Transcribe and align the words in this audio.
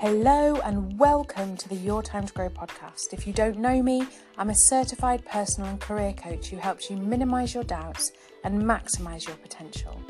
Hello 0.00 0.54
and 0.64 0.98
welcome 0.98 1.58
to 1.58 1.68
the 1.68 1.74
Your 1.74 2.02
Time 2.02 2.26
to 2.26 2.32
Grow 2.32 2.48
podcast. 2.48 3.12
If 3.12 3.26
you 3.26 3.34
don't 3.34 3.58
know 3.58 3.82
me, 3.82 4.06
I'm 4.38 4.48
a 4.48 4.54
certified 4.54 5.22
personal 5.26 5.68
and 5.68 5.78
career 5.78 6.14
coach 6.14 6.46
who 6.46 6.56
helps 6.56 6.88
you 6.88 6.96
minimize 6.96 7.52
your 7.52 7.64
doubts 7.64 8.12
and 8.42 8.62
maximize 8.62 9.26
your 9.26 9.36
potential. 9.36 10.00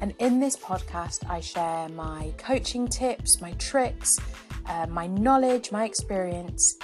And 0.00 0.14
in 0.18 0.40
this 0.40 0.56
podcast, 0.56 1.30
I 1.30 1.38
share 1.38 1.88
my 1.90 2.34
coaching 2.36 2.88
tips, 2.88 3.40
my 3.40 3.52
tricks, 3.52 4.18
uh, 4.66 4.88
my 4.88 5.06
knowledge, 5.06 5.70
my 5.70 5.84
experience. 5.84 6.76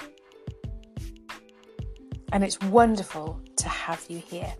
And 2.31 2.45
it's 2.45 2.61
wonderful 2.61 3.41
to 3.57 3.67
have 3.67 4.05
you 4.07 4.19
here. 4.19 4.53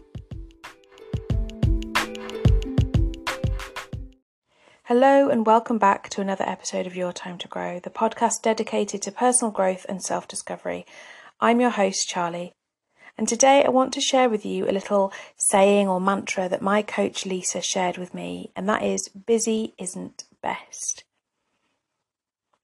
Hello, 4.86 5.30
and 5.30 5.46
welcome 5.46 5.78
back 5.78 6.10
to 6.10 6.22
another 6.22 6.44
episode 6.50 6.88
of 6.88 6.96
Your 6.96 7.14
Time 7.14 7.38
to 7.38 7.48
Grow, 7.48 7.80
the 7.80 7.92
podcast 7.92 8.42
dedicated 8.42 9.04
to 9.04 9.12
personal 9.12 9.52
growth 9.52 9.86
and 9.88 10.02
self 10.02 10.28
discovery. 10.28 10.88
I'm 11.40 11.62
your 11.62 11.70
host, 11.70 12.10
Charlie, 12.10 12.54
and 13.16 13.28
today 13.28 13.64
I 13.64 13.70
want 13.70 13.94
to 13.94 14.02
share 14.02 14.28
with 14.28 14.44
you 14.44 14.68
a 14.68 14.74
little 14.74 15.14
saying 15.38 15.88
or 15.88 16.02
mantra 16.02 16.50
that 16.50 16.64
my 16.64 16.82
coach 16.82 17.28
Lisa 17.28 17.62
shared 17.62 18.00
with 18.00 18.16
me, 18.16 18.52
and 18.56 18.68
that 18.68 18.82
is 18.82 19.08
busy 19.10 19.76
isn't 19.78 20.24
best. 20.42 21.04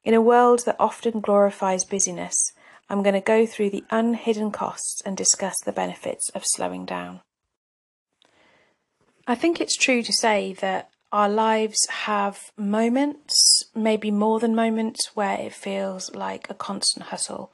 In 0.04 0.16
a 0.16 0.22
world 0.22 0.66
that 0.66 0.76
often 0.80 1.20
glorifies 1.20 1.86
busyness, 1.86 2.52
I'm 2.90 3.04
going 3.04 3.14
to 3.14 3.22
go 3.22 3.46
through 3.46 3.70
the 3.70 3.86
unhidden 3.92 4.50
costs 4.50 5.04
and 5.06 5.16
discuss 5.16 5.56
the 5.64 5.72
benefits 5.72 6.30
of 6.30 6.48
slowing 6.48 6.84
down. 6.84 7.22
I 9.28 9.36
think 9.36 9.62
it's 9.62 9.78
true 9.78 10.02
to 10.02 10.12
say 10.12 10.54
that 10.54 10.90
our 11.12 11.30
lives 11.30 11.88
have 11.90 12.52
moments, 12.58 13.66
maybe 13.74 14.12
more 14.12 14.40
than 14.40 14.56
moments, 14.56 15.16
where 15.16 15.40
it 15.40 15.54
feels 15.54 16.14
like 16.14 16.50
a 16.50 16.54
constant 16.54 17.08
hustle. 17.08 17.52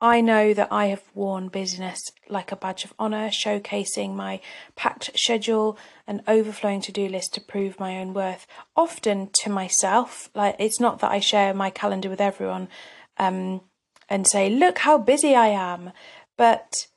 I 0.00 0.20
know 0.20 0.52
that 0.52 0.70
I 0.70 0.86
have 0.86 1.02
worn 1.14 1.48
busyness 1.48 2.12
like 2.28 2.52
a 2.52 2.56
badge 2.56 2.84
of 2.84 2.92
honour, 3.00 3.30
showcasing 3.30 4.14
my 4.14 4.40
packed 4.74 5.18
schedule 5.18 5.78
and 6.06 6.22
overflowing 6.28 6.82
to 6.82 6.92
do 6.92 7.08
list 7.08 7.34
to 7.34 7.40
prove 7.40 7.80
my 7.80 7.98
own 7.98 8.12
worth, 8.12 8.46
often 8.76 9.30
to 9.40 9.50
myself. 9.50 10.28
Like, 10.34 10.56
it's 10.58 10.80
not 10.80 10.98
that 11.00 11.10
I 11.10 11.20
share 11.20 11.54
my 11.54 11.70
calendar 11.70 12.10
with 12.10 12.20
everyone 12.20 12.68
um, 13.16 13.62
and 14.08 14.26
say, 14.26 14.50
look 14.50 14.78
how 14.78 14.98
busy 14.98 15.34
I 15.34 15.48
am, 15.48 15.92
but 16.36 16.88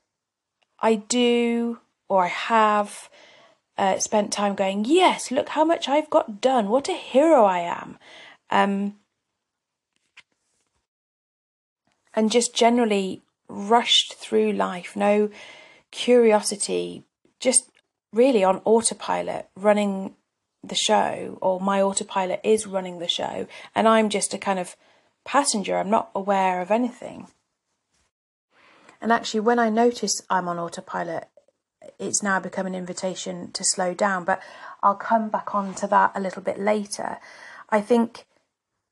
I 0.82 0.96
do 0.96 1.80
or 2.10 2.26
I 2.26 2.28
have 2.28 3.10
uh, 3.80 3.98
spent 3.98 4.34
time 4.34 4.56
going, 4.56 4.84
yes, 4.84 5.32
look 5.32 5.50
how 5.50 5.64
much 5.64 5.88
I've 5.88 6.10
got 6.10 6.42
done. 6.42 6.68
What 6.68 6.90
a 6.90 6.94
hero 6.94 7.46
I 7.46 7.60
am. 7.60 7.98
Um, 8.50 8.96
and 12.14 12.30
just 12.30 12.54
generally 12.54 13.22
rushed 13.48 14.16
through 14.16 14.52
life, 14.52 14.98
no 14.98 15.30
curiosity, 15.92 17.06
just 17.40 17.72
really 18.12 18.44
on 18.44 18.62
autopilot, 18.66 19.48
running 19.56 20.16
the 20.62 20.76
show, 20.76 21.38
or 21.42 21.62
my 21.62 21.82
autopilot 21.82 22.42
is 22.44 22.68
running 22.68 23.00
the 23.00 23.08
show, 23.08 23.48
and 23.74 23.88
I'm 23.88 24.10
just 24.10 24.34
a 24.34 24.38
kind 24.38 24.60
of 24.60 24.76
passenger. 25.24 25.78
I'm 25.78 25.90
not 25.90 26.12
aware 26.14 26.62
of 26.62 26.70
anything. 26.70 27.28
And 29.02 29.14
actually, 29.14 29.40
when 29.40 29.58
I 29.58 29.70
notice 29.70 30.22
I'm 30.30 30.50
on 30.50 30.60
autopilot, 30.60 31.30
it's 31.98 32.22
now 32.22 32.40
become 32.40 32.66
an 32.66 32.76
invitation 32.76 33.52
to 33.54 33.64
slow 33.64 33.94
down. 33.94 34.26
But 34.26 34.42
I'll 34.84 34.96
come 34.96 35.30
back 35.30 35.56
on 35.56 35.74
to 35.76 35.88
that 35.88 36.12
a 36.16 36.20
little 36.20 36.42
bit 36.42 36.60
later. 36.60 37.18
I 37.70 37.82
think 37.82 38.26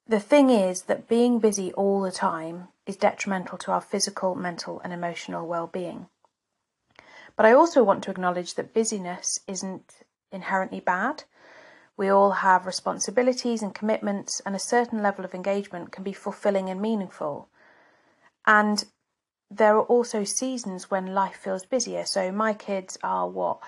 the 0.07 0.19
thing 0.19 0.49
is 0.49 0.83
that 0.83 1.07
being 1.07 1.39
busy 1.39 1.73
all 1.73 2.01
the 2.01 2.11
time 2.11 2.69
is 2.85 2.95
detrimental 2.95 3.57
to 3.59 3.71
our 3.71 3.81
physical, 3.81 4.35
mental, 4.35 4.79
and 4.81 4.93
emotional 4.93 5.45
well 5.47 5.67
being. 5.67 6.07
But 7.35 7.45
I 7.45 7.53
also 7.53 7.83
want 7.83 8.03
to 8.05 8.11
acknowledge 8.11 8.55
that 8.55 8.73
busyness 8.73 9.39
isn't 9.47 10.03
inherently 10.31 10.79
bad. 10.79 11.23
We 11.95 12.09
all 12.09 12.31
have 12.31 12.65
responsibilities 12.65 13.61
and 13.61 13.73
commitments, 13.73 14.41
and 14.45 14.55
a 14.55 14.59
certain 14.59 15.01
level 15.01 15.25
of 15.25 15.33
engagement 15.33 15.91
can 15.91 16.03
be 16.03 16.13
fulfilling 16.13 16.69
and 16.69 16.81
meaningful. 16.81 17.49
And 18.45 18.85
there 19.49 19.75
are 19.77 19.83
also 19.83 20.23
seasons 20.23 20.91
when 20.91 21.13
life 21.13 21.35
feels 21.35 21.65
busier. 21.65 22.05
So 22.05 22.31
my 22.31 22.53
kids 22.53 22.97
are 23.03 23.29
what, 23.29 23.59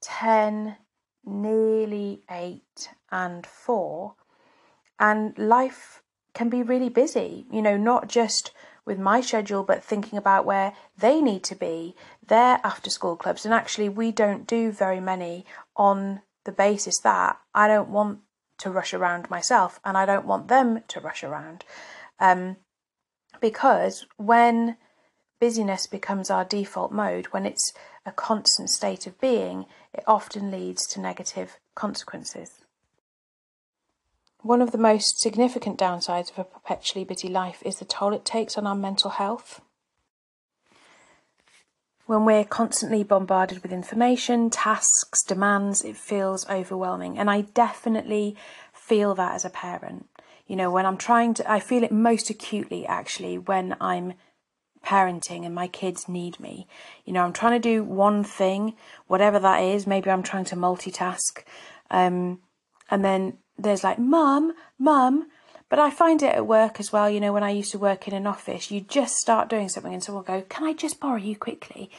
10, 0.00 0.76
nearly 1.24 2.22
8, 2.30 2.90
and 3.10 3.46
4. 3.46 4.14
And 5.00 5.36
life 5.38 6.02
can 6.34 6.48
be 6.48 6.62
really 6.62 6.88
busy, 6.88 7.46
you 7.50 7.62
know, 7.62 7.76
not 7.76 8.08
just 8.08 8.52
with 8.84 8.98
my 8.98 9.20
schedule, 9.20 9.62
but 9.62 9.82
thinking 9.82 10.18
about 10.18 10.44
where 10.44 10.74
they 10.96 11.20
need 11.20 11.42
to 11.44 11.54
be, 11.54 11.94
their 12.26 12.60
after 12.62 12.90
school 12.90 13.16
clubs. 13.16 13.44
And 13.44 13.54
actually, 13.54 13.88
we 13.88 14.12
don't 14.12 14.46
do 14.46 14.70
very 14.70 15.00
many 15.00 15.46
on 15.76 16.20
the 16.44 16.52
basis 16.52 16.98
that 17.00 17.38
I 17.54 17.66
don't 17.66 17.88
want 17.88 18.20
to 18.58 18.70
rush 18.70 18.94
around 18.94 19.30
myself 19.30 19.80
and 19.84 19.96
I 19.96 20.06
don't 20.06 20.26
want 20.26 20.48
them 20.48 20.82
to 20.88 21.00
rush 21.00 21.24
around. 21.24 21.64
Um, 22.20 22.56
because 23.40 24.06
when 24.16 24.76
busyness 25.44 25.86
becomes 25.86 26.30
our 26.30 26.42
default 26.42 26.90
mode, 26.90 27.26
when 27.26 27.44
it's 27.44 27.74
a 28.06 28.12
constant 28.12 28.70
state 28.70 29.06
of 29.06 29.20
being, 29.20 29.66
it 29.92 30.02
often 30.06 30.50
leads 30.50 30.86
to 30.86 30.98
negative 30.98 31.58
consequences. 31.74 32.64
One 34.40 34.62
of 34.62 34.72
the 34.72 34.78
most 34.78 35.20
significant 35.20 35.78
downsides 35.78 36.30
of 36.30 36.38
a 36.38 36.44
perpetually 36.44 37.04
busy 37.04 37.28
life 37.28 37.62
is 37.62 37.76
the 37.76 37.84
toll 37.84 38.14
it 38.14 38.24
takes 38.24 38.56
on 38.56 38.66
our 38.66 38.74
mental 38.74 39.10
health. 39.10 39.60
When 42.06 42.24
we're 42.24 42.46
constantly 42.46 43.04
bombarded 43.04 43.62
with 43.62 43.70
information, 43.70 44.48
tasks, 44.48 45.22
demands, 45.22 45.84
it 45.84 45.98
feels 45.98 46.48
overwhelming. 46.48 47.18
And 47.18 47.28
I 47.28 47.42
definitely 47.42 48.34
feel 48.72 49.14
that 49.16 49.34
as 49.34 49.44
a 49.44 49.50
parent. 49.50 50.08
You 50.46 50.56
know, 50.56 50.70
when 50.70 50.86
I'm 50.86 50.96
trying 50.96 51.34
to, 51.34 51.50
I 51.50 51.60
feel 51.60 51.84
it 51.84 51.92
most 51.92 52.30
acutely 52.30 52.86
actually 52.86 53.36
when 53.36 53.76
I'm 53.78 54.14
parenting 54.84 55.44
and 55.44 55.54
my 55.54 55.66
kids 55.68 56.08
need 56.08 56.38
me. 56.38 56.66
You 57.04 57.12
know, 57.12 57.24
I'm 57.24 57.32
trying 57.32 57.60
to 57.60 57.68
do 57.68 57.82
one 57.82 58.24
thing, 58.24 58.74
whatever 59.06 59.38
that 59.40 59.62
is. 59.62 59.86
Maybe 59.86 60.10
I'm 60.10 60.22
trying 60.22 60.44
to 60.46 60.56
multitask. 60.56 61.42
Um, 61.90 62.40
and 62.90 63.04
then 63.04 63.38
there's 63.58 63.84
like, 63.84 63.98
Mum, 63.98 64.52
Mum. 64.78 65.28
But 65.70 65.78
I 65.78 65.90
find 65.90 66.22
it 66.22 66.34
at 66.34 66.46
work 66.46 66.78
as 66.78 66.92
well. 66.92 67.08
You 67.08 67.20
know, 67.20 67.32
when 67.32 67.42
I 67.42 67.50
used 67.50 67.72
to 67.72 67.78
work 67.78 68.06
in 68.06 68.14
an 68.14 68.26
office, 68.26 68.70
you 68.70 68.80
just 68.80 69.16
start 69.16 69.48
doing 69.48 69.68
something 69.68 69.92
and 69.92 70.02
someone 70.02 70.24
will 70.24 70.40
go, 70.40 70.46
Can 70.48 70.64
I 70.64 70.72
just 70.72 71.00
borrow 71.00 71.16
you 71.16 71.36
quickly? 71.36 71.90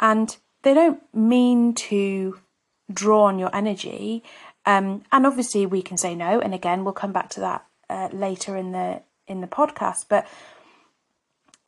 And 0.00 0.36
they 0.62 0.74
don't 0.74 1.00
mean 1.14 1.74
to 1.74 2.38
draw 2.92 3.24
on 3.24 3.38
your 3.38 3.54
energy. 3.54 4.22
Um, 4.66 5.04
and 5.12 5.26
obviously 5.26 5.64
we 5.64 5.80
can 5.80 5.96
say 5.96 6.14
no. 6.14 6.40
And 6.40 6.52
again, 6.52 6.84
we'll 6.84 6.92
come 6.92 7.12
back 7.12 7.30
to 7.30 7.40
that 7.40 7.64
uh, 7.88 8.08
later 8.12 8.56
in 8.56 8.72
the 8.72 9.02
in 9.26 9.40
the 9.40 9.46
podcast. 9.46 10.06
But 10.08 10.26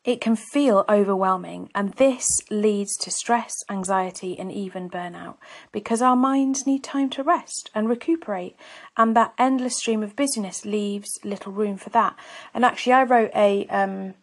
it 0.05 0.21
can 0.21 0.37
feel 0.37 0.85
overwhelming, 0.89 1.71
and 1.75 1.93
this 1.95 2.41
leads 2.51 2.97
to 2.99 3.11
stress, 3.11 3.53
anxiety, 3.69 4.39
and 4.39 4.51
even 4.53 4.89
burnout 4.89 5.37
because 5.73 6.01
our 6.01 6.17
minds 6.17 6.67
need 6.67 6.85
time 6.85 7.11
to 7.11 7.23
rest 7.23 7.71
and 7.75 7.89
recuperate, 7.89 8.57
and 8.97 9.17
that 9.17 9.35
endless 9.39 9.77
stream 9.77 10.03
of 10.03 10.17
busyness 10.17 10.65
leaves 10.65 11.19
little 11.25 11.53
room 11.53 11.77
for 11.77 11.91
that. 11.91 12.17
And 12.55 12.65
actually, 12.65 12.93
I 12.93 13.03
wrote 13.03 13.33
a 13.35 13.67
um, 13.67 14.15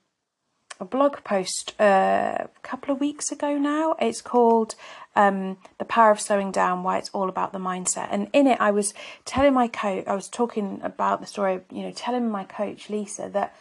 a 0.80 0.86
blog 0.86 1.24
post 1.24 1.74
uh, 1.80 2.38
a 2.46 2.50
couple 2.62 2.94
of 2.94 3.00
weeks 3.00 3.32
ago 3.32 3.58
now. 3.58 3.96
It's 4.00 4.22
called 4.22 4.76
um, 5.16 5.58
"The 5.78 5.86
Power 5.86 6.12
of 6.12 6.22
Slowing 6.22 6.52
Down: 6.52 6.84
Why 6.84 6.98
It's 6.98 7.10
All 7.10 7.30
About 7.30 7.52
the 7.54 7.60
Mindset." 7.60 8.08
And 8.12 8.30
in 8.34 8.48
it, 8.48 8.60
I 8.62 8.72
was 8.72 8.94
telling 9.26 9.54
my 9.54 9.68
coach, 9.68 10.06
I 10.08 10.16
was 10.16 10.30
talking 10.30 10.80
about 10.84 11.22
the 11.22 11.28
story, 11.28 11.62
you 11.70 11.84
know, 11.84 11.92
telling 11.92 12.30
my 12.30 12.44
coach 12.46 12.90
Lisa 12.90 13.30
that 13.34 13.56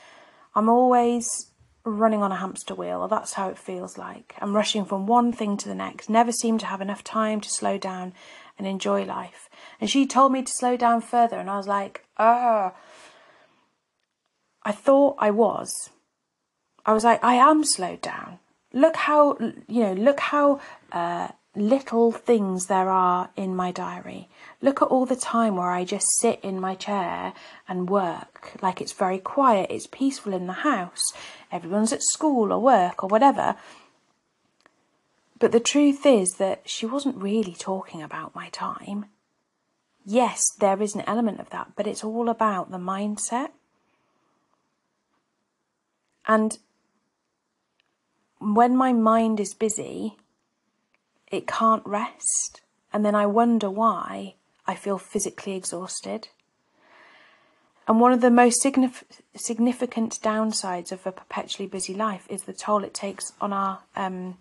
I'm 0.54 0.68
always 0.68 1.50
running 1.84 2.22
on 2.22 2.32
a 2.32 2.36
hamster 2.36 2.74
wheel, 2.74 3.00
or 3.00 3.08
that's 3.08 3.34
how 3.34 3.48
it 3.48 3.58
feels 3.58 3.98
like. 3.98 4.34
I'm 4.40 4.56
rushing 4.56 4.84
from 4.84 5.06
one 5.06 5.32
thing 5.32 5.56
to 5.58 5.68
the 5.68 5.74
next, 5.74 6.08
never 6.08 6.32
seem 6.32 6.58
to 6.58 6.66
have 6.66 6.80
enough 6.80 7.04
time 7.04 7.40
to 7.40 7.50
slow 7.50 7.78
down 7.78 8.14
and 8.58 8.66
enjoy 8.66 9.04
life. 9.04 9.48
And 9.80 9.90
she 9.90 10.06
told 10.06 10.32
me 10.32 10.42
to 10.42 10.52
slow 10.52 10.76
down 10.76 11.00
further, 11.00 11.38
and 11.38 11.50
I 11.50 11.56
was 11.56 11.68
like, 11.68 12.04
ah. 12.18 12.72
I 14.62 14.72
thought 14.72 15.16
I 15.18 15.30
was. 15.30 15.90
I 16.86 16.92
was 16.92 17.04
like, 17.04 17.22
I 17.22 17.34
am 17.34 17.64
slowed 17.64 18.00
down. 18.00 18.38
Look 18.72 18.96
how, 18.96 19.36
you 19.68 19.82
know, 19.82 19.92
look 19.92 20.20
how 20.20 20.60
uh, 20.90 21.28
little 21.56 22.10
things 22.10 22.66
there 22.66 22.90
are 22.90 23.30
in 23.36 23.54
my 23.54 23.70
diary. 23.70 24.28
Look 24.60 24.82
at 24.82 24.88
all 24.88 25.06
the 25.06 25.16
time 25.16 25.56
where 25.56 25.70
I 25.70 25.84
just 25.84 26.06
sit 26.18 26.40
in 26.42 26.60
my 26.60 26.74
chair 26.74 27.32
and 27.68 27.88
work. 27.88 28.52
Like 28.60 28.80
it's 28.80 28.92
very 28.92 29.18
quiet, 29.18 29.70
it's 29.70 29.86
peaceful 29.86 30.34
in 30.34 30.46
the 30.46 30.52
house, 30.64 31.12
everyone's 31.52 31.92
at 31.92 32.02
school 32.02 32.52
or 32.52 32.60
work 32.60 33.04
or 33.04 33.08
whatever. 33.08 33.56
But 35.38 35.52
the 35.52 35.60
truth 35.60 36.06
is 36.06 36.34
that 36.34 36.68
she 36.68 36.86
wasn't 36.86 37.16
really 37.16 37.54
talking 37.54 38.02
about 38.02 38.34
my 38.34 38.48
time. 38.48 39.06
yes, 40.06 40.50
there 40.60 40.82
is 40.82 40.94
an 40.94 41.02
element 41.06 41.40
of 41.40 41.48
that, 41.50 41.72
but 41.76 41.86
it's 41.86 42.04
all 42.04 42.28
about 42.28 42.70
the 42.70 42.78
mindset. 42.78 43.48
And 46.26 46.58
when 48.38 48.76
my 48.76 48.92
mind 48.92 49.40
is 49.40 49.54
busy, 49.54 50.16
it 51.34 51.46
can't 51.46 51.84
rest. 51.84 52.62
And 52.92 53.04
then 53.04 53.14
I 53.14 53.26
wonder 53.26 53.68
why 53.68 54.34
I 54.66 54.74
feel 54.74 54.98
physically 54.98 55.54
exhausted. 55.54 56.28
And 57.86 58.00
one 58.00 58.12
of 58.12 58.20
the 58.22 58.30
most 58.30 58.62
significant 58.62 60.18
downsides 60.22 60.90
of 60.90 61.06
a 61.06 61.12
perpetually 61.12 61.66
busy 61.66 61.92
life 61.92 62.26
is 62.30 62.44
the 62.44 62.54
toll 62.54 62.82
it 62.82 62.94
takes 62.94 63.32
on 63.40 63.52
our 63.52 63.80
um, 63.94 64.38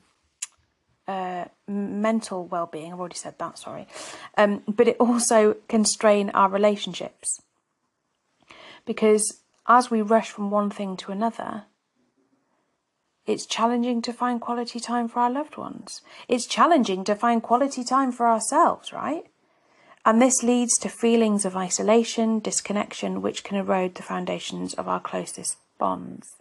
uh, 1.07 1.45
mental 1.67 2.45
well 2.45 2.67
being. 2.67 2.93
I've 2.93 2.99
already 2.99 3.15
said 3.15 3.37
that, 3.39 3.59
sorry. 3.59 3.87
Um, 4.37 4.63
but 4.67 4.87
it 4.87 4.97
also 4.97 5.57
can 5.67 5.83
strain 5.83 6.29
our 6.29 6.47
relationships. 6.47 7.41
Because 8.85 9.41
as 9.67 9.91
we 9.91 10.01
rush 10.01 10.29
from 10.29 10.49
one 10.49 10.69
thing 10.69 10.95
to 10.97 11.11
another, 11.11 11.65
it's 13.25 13.45
challenging 13.45 14.01
to 14.01 14.13
find 14.13 14.41
quality 14.41 14.79
time 14.79 15.07
for 15.07 15.19
our 15.19 15.29
loved 15.29 15.57
ones. 15.57 16.01
It's 16.27 16.45
challenging 16.45 17.03
to 17.05 17.15
find 17.15 17.41
quality 17.41 17.83
time 17.83 18.11
for 18.11 18.27
ourselves, 18.27 18.91
right? 18.91 19.25
And 20.05 20.21
this 20.21 20.43
leads 20.43 20.77
to 20.79 20.89
feelings 20.89 21.45
of 21.45 21.55
isolation, 21.55 22.39
disconnection, 22.39 23.21
which 23.21 23.43
can 23.43 23.55
erode 23.55 23.95
the 23.95 24.03
foundations 24.03 24.73
of 24.73 24.87
our 24.87 24.99
closest 24.99 25.57
bonds. 25.77 26.35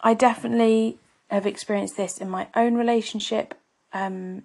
I 0.00 0.14
definitely 0.14 0.98
have 1.28 1.46
experienced 1.46 1.96
this 1.96 2.18
in 2.18 2.30
my 2.30 2.46
own 2.54 2.76
relationship. 2.76 3.54
Um, 3.92 4.44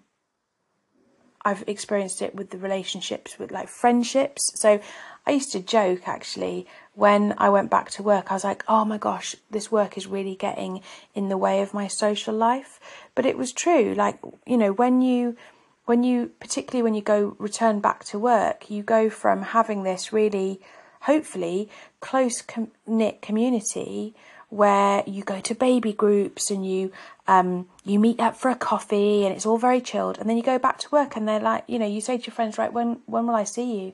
I've 1.43 1.63
experienced 1.67 2.21
it 2.21 2.35
with 2.35 2.51
the 2.51 2.57
relationships 2.57 3.39
with 3.39 3.51
like 3.51 3.67
friendships. 3.67 4.51
So 4.55 4.79
I 5.25 5.31
used 5.31 5.51
to 5.53 5.59
joke 5.59 6.07
actually 6.07 6.67
when 6.93 7.33
I 7.37 7.49
went 7.49 7.69
back 7.69 7.89
to 7.91 8.03
work, 8.03 8.31
I 8.31 8.35
was 8.35 8.43
like, 8.43 8.63
oh 8.67 8.85
my 8.85 8.97
gosh, 8.97 9.35
this 9.49 9.71
work 9.71 9.97
is 9.97 10.07
really 10.07 10.35
getting 10.35 10.81
in 11.15 11.29
the 11.29 11.37
way 11.37 11.61
of 11.61 11.73
my 11.73 11.87
social 11.87 12.35
life. 12.35 12.79
But 13.15 13.25
it 13.25 13.37
was 13.37 13.53
true. 13.53 13.93
Like, 13.93 14.19
you 14.45 14.57
know, 14.57 14.73
when 14.73 15.01
you, 15.01 15.37
when 15.85 16.03
you, 16.03 16.31
particularly 16.39 16.83
when 16.83 16.93
you 16.93 17.01
go 17.01 17.35
return 17.39 17.79
back 17.79 18.03
to 18.05 18.19
work, 18.19 18.69
you 18.69 18.83
go 18.83 19.09
from 19.09 19.41
having 19.41 19.83
this 19.83 20.11
really, 20.11 20.59
hopefully, 21.01 21.69
close 22.01 22.43
knit 22.85 23.21
community 23.21 24.15
where 24.51 25.01
you 25.07 25.23
go 25.23 25.39
to 25.39 25.55
baby 25.55 25.93
groups 25.93 26.51
and 26.51 26.69
you 26.69 26.91
um, 27.25 27.65
you 27.85 27.97
meet 27.97 28.19
up 28.19 28.35
for 28.35 28.51
a 28.51 28.55
coffee 28.55 29.25
and 29.25 29.33
it's 29.33 29.45
all 29.45 29.57
very 29.57 29.79
chilled 29.79 30.19
and 30.19 30.29
then 30.29 30.35
you 30.35 30.43
go 30.43 30.59
back 30.59 30.77
to 30.77 30.89
work 30.91 31.15
and 31.15 31.25
they're 31.25 31.39
like 31.39 31.63
you 31.67 31.79
know 31.79 31.87
you 31.87 32.01
say 32.01 32.17
to 32.17 32.27
your 32.27 32.33
friends 32.33 32.57
right 32.57 32.73
when 32.73 32.99
when 33.05 33.25
will 33.25 33.35
I 33.35 33.45
see 33.45 33.79
you? 33.79 33.93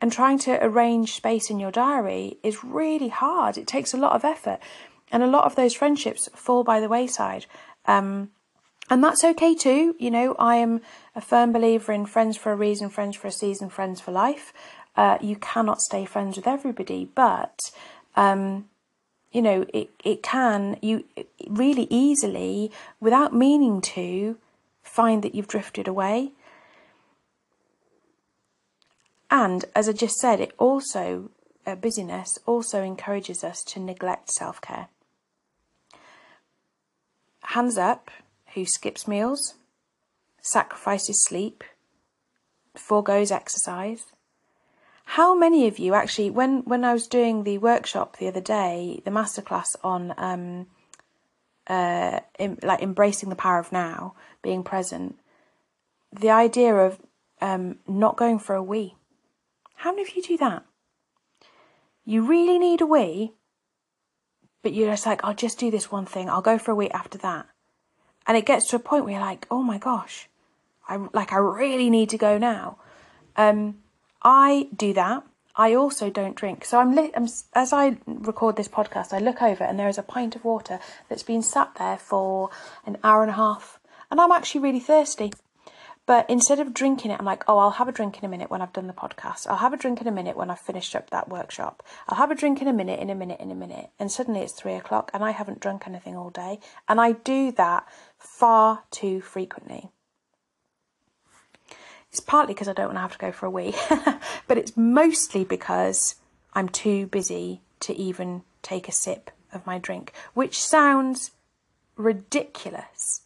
And 0.00 0.12
trying 0.12 0.38
to 0.40 0.64
arrange 0.64 1.14
space 1.14 1.50
in 1.50 1.58
your 1.58 1.72
diary 1.72 2.38
is 2.44 2.64
really 2.64 3.08
hard. 3.08 3.58
It 3.58 3.66
takes 3.66 3.92
a 3.92 3.96
lot 3.96 4.12
of 4.12 4.24
effort 4.24 4.60
and 5.10 5.22
a 5.22 5.26
lot 5.26 5.44
of 5.44 5.56
those 5.56 5.74
friendships 5.74 6.28
fall 6.34 6.62
by 6.62 6.78
the 6.78 6.88
wayside. 6.88 7.46
Um, 7.86 8.30
and 8.88 9.02
that's 9.02 9.24
okay 9.24 9.54
too. 9.56 9.96
You 9.98 10.12
know 10.12 10.36
I 10.38 10.56
am 10.56 10.80
a 11.16 11.20
firm 11.20 11.52
believer 11.52 11.92
in 11.92 12.06
friends 12.06 12.36
for 12.36 12.52
a 12.52 12.56
reason 12.56 12.88
friends 12.88 13.16
for 13.16 13.26
a 13.26 13.32
season 13.32 13.68
friends 13.68 14.00
for 14.00 14.12
life. 14.12 14.52
Uh, 14.96 15.18
you 15.20 15.34
cannot 15.34 15.80
stay 15.80 16.04
friends 16.04 16.36
with 16.36 16.46
everybody 16.46 17.10
but 17.16 17.58
um, 18.14 18.66
you 19.32 19.42
know, 19.42 19.64
it, 19.72 19.90
it 20.04 20.22
can, 20.22 20.78
you 20.82 21.04
really 21.48 21.86
easily, 21.90 22.70
without 23.00 23.34
meaning 23.34 23.80
to, 23.80 24.36
find 24.82 25.22
that 25.22 25.34
you've 25.34 25.48
drifted 25.48 25.88
away. 25.88 26.32
And 29.30 29.64
as 29.74 29.88
I 29.88 29.92
just 29.92 30.16
said, 30.16 30.40
it 30.40 30.52
also, 30.58 31.30
uh, 31.66 31.74
busyness 31.76 32.38
also 32.44 32.82
encourages 32.82 33.42
us 33.42 33.64
to 33.64 33.80
neglect 33.80 34.30
self 34.30 34.60
care. 34.60 34.88
Hands 37.44 37.78
up 37.78 38.10
who 38.54 38.66
skips 38.66 39.08
meals, 39.08 39.54
sacrifices 40.42 41.24
sleep, 41.24 41.64
foregoes 42.76 43.30
exercise, 43.30 44.11
how 45.12 45.34
many 45.34 45.66
of 45.66 45.78
you 45.78 45.92
actually, 45.92 46.30
when 46.30 46.62
when 46.62 46.86
I 46.86 46.94
was 46.94 47.06
doing 47.06 47.44
the 47.44 47.58
workshop 47.58 48.16
the 48.16 48.28
other 48.28 48.40
day, 48.40 49.02
the 49.04 49.10
masterclass 49.10 49.76
on 49.84 50.14
um, 50.16 50.68
uh, 51.66 52.20
in, 52.38 52.58
like 52.62 52.80
embracing 52.80 53.28
the 53.28 53.36
power 53.36 53.58
of 53.58 53.72
now, 53.72 54.14
being 54.40 54.62
present, 54.62 55.18
the 56.10 56.30
idea 56.30 56.74
of 56.74 56.98
um, 57.42 57.76
not 57.86 58.16
going 58.16 58.38
for 58.38 58.54
a 58.54 58.62
wee. 58.62 58.94
How 59.74 59.90
many 59.90 60.00
of 60.00 60.16
you 60.16 60.22
do 60.22 60.38
that? 60.38 60.64
You 62.06 62.24
really 62.24 62.58
need 62.58 62.80
a 62.80 62.86
wee, 62.86 63.34
but 64.62 64.72
you're 64.72 64.92
just 64.92 65.04
like, 65.04 65.22
I'll 65.22 65.34
just 65.34 65.58
do 65.58 65.70
this 65.70 65.92
one 65.92 66.06
thing. 66.06 66.30
I'll 66.30 66.40
go 66.40 66.56
for 66.56 66.70
a 66.70 66.74
wee 66.74 66.88
after 66.88 67.18
that, 67.18 67.46
and 68.26 68.34
it 68.34 68.46
gets 68.46 68.66
to 68.68 68.76
a 68.76 68.78
point 68.78 69.04
where 69.04 69.12
you're 69.12 69.20
like, 69.20 69.46
oh 69.50 69.62
my 69.62 69.76
gosh, 69.76 70.30
I 70.88 70.96
like 71.12 71.34
I 71.34 71.36
really 71.36 71.90
need 71.90 72.08
to 72.08 72.18
go 72.18 72.38
now. 72.38 72.78
Um, 73.36 73.81
I 74.22 74.68
do 74.74 74.92
that. 74.94 75.24
I 75.54 75.74
also 75.74 76.08
don't 76.08 76.36
drink. 76.36 76.64
So 76.64 76.78
I'm, 76.78 76.94
li- 76.94 77.12
I'm, 77.14 77.24
um, 77.24 77.28
as 77.54 77.72
I 77.72 77.98
record 78.06 78.56
this 78.56 78.68
podcast, 78.68 79.12
I 79.12 79.18
look 79.18 79.42
over 79.42 79.64
and 79.64 79.78
there 79.78 79.88
is 79.88 79.98
a 79.98 80.02
pint 80.02 80.34
of 80.34 80.44
water 80.44 80.78
that's 81.08 81.22
been 81.22 81.42
sat 81.42 81.74
there 81.78 81.98
for 81.98 82.50
an 82.86 82.96
hour 83.04 83.22
and 83.22 83.30
a 83.30 83.34
half, 83.34 83.78
and 84.10 84.20
I'm 84.20 84.32
actually 84.32 84.62
really 84.62 84.80
thirsty. 84.80 85.32
But 86.04 86.28
instead 86.28 86.58
of 86.58 86.74
drinking 86.74 87.12
it, 87.12 87.18
I'm 87.20 87.24
like, 87.24 87.44
oh, 87.46 87.58
I'll 87.58 87.70
have 87.70 87.86
a 87.86 87.92
drink 87.92 88.18
in 88.18 88.24
a 88.24 88.28
minute 88.28 88.50
when 88.50 88.60
I've 88.60 88.72
done 88.72 88.88
the 88.88 88.92
podcast. 88.92 89.46
I'll 89.46 89.58
have 89.58 89.72
a 89.72 89.76
drink 89.76 90.00
in 90.00 90.08
a 90.08 90.12
minute 90.12 90.36
when 90.36 90.50
I've 90.50 90.58
finished 90.58 90.96
up 90.96 91.10
that 91.10 91.28
workshop. 91.28 91.82
I'll 92.08 92.18
have 92.18 92.32
a 92.32 92.34
drink 92.34 92.60
in 92.60 92.66
a 92.66 92.72
minute, 92.72 92.98
in 92.98 93.08
a 93.08 93.14
minute, 93.14 93.38
in 93.38 93.52
a 93.52 93.54
minute. 93.54 93.90
And 94.00 94.10
suddenly 94.10 94.40
it's 94.40 94.52
three 94.52 94.74
o'clock 94.74 95.12
and 95.14 95.22
I 95.22 95.30
haven't 95.30 95.60
drunk 95.60 95.84
anything 95.86 96.16
all 96.16 96.30
day. 96.30 96.58
And 96.88 97.00
I 97.00 97.12
do 97.12 97.52
that 97.52 97.86
far 98.18 98.82
too 98.90 99.20
frequently. 99.20 99.90
It's 102.12 102.20
partly 102.20 102.52
because 102.52 102.68
I 102.68 102.74
don't 102.74 102.88
want 102.88 102.96
to 102.96 103.00
have 103.00 103.12
to 103.12 103.18
go 103.18 103.32
for 103.32 103.46
a 103.46 103.50
wee, 103.50 103.74
but 104.46 104.58
it's 104.58 104.76
mostly 104.76 105.44
because 105.44 106.16
I'm 106.52 106.68
too 106.68 107.06
busy 107.06 107.62
to 107.80 107.96
even 107.96 108.42
take 108.60 108.86
a 108.86 108.92
sip 108.92 109.30
of 109.50 109.66
my 109.66 109.78
drink, 109.78 110.12
which 110.34 110.60
sounds 110.60 111.30
ridiculous, 111.96 113.22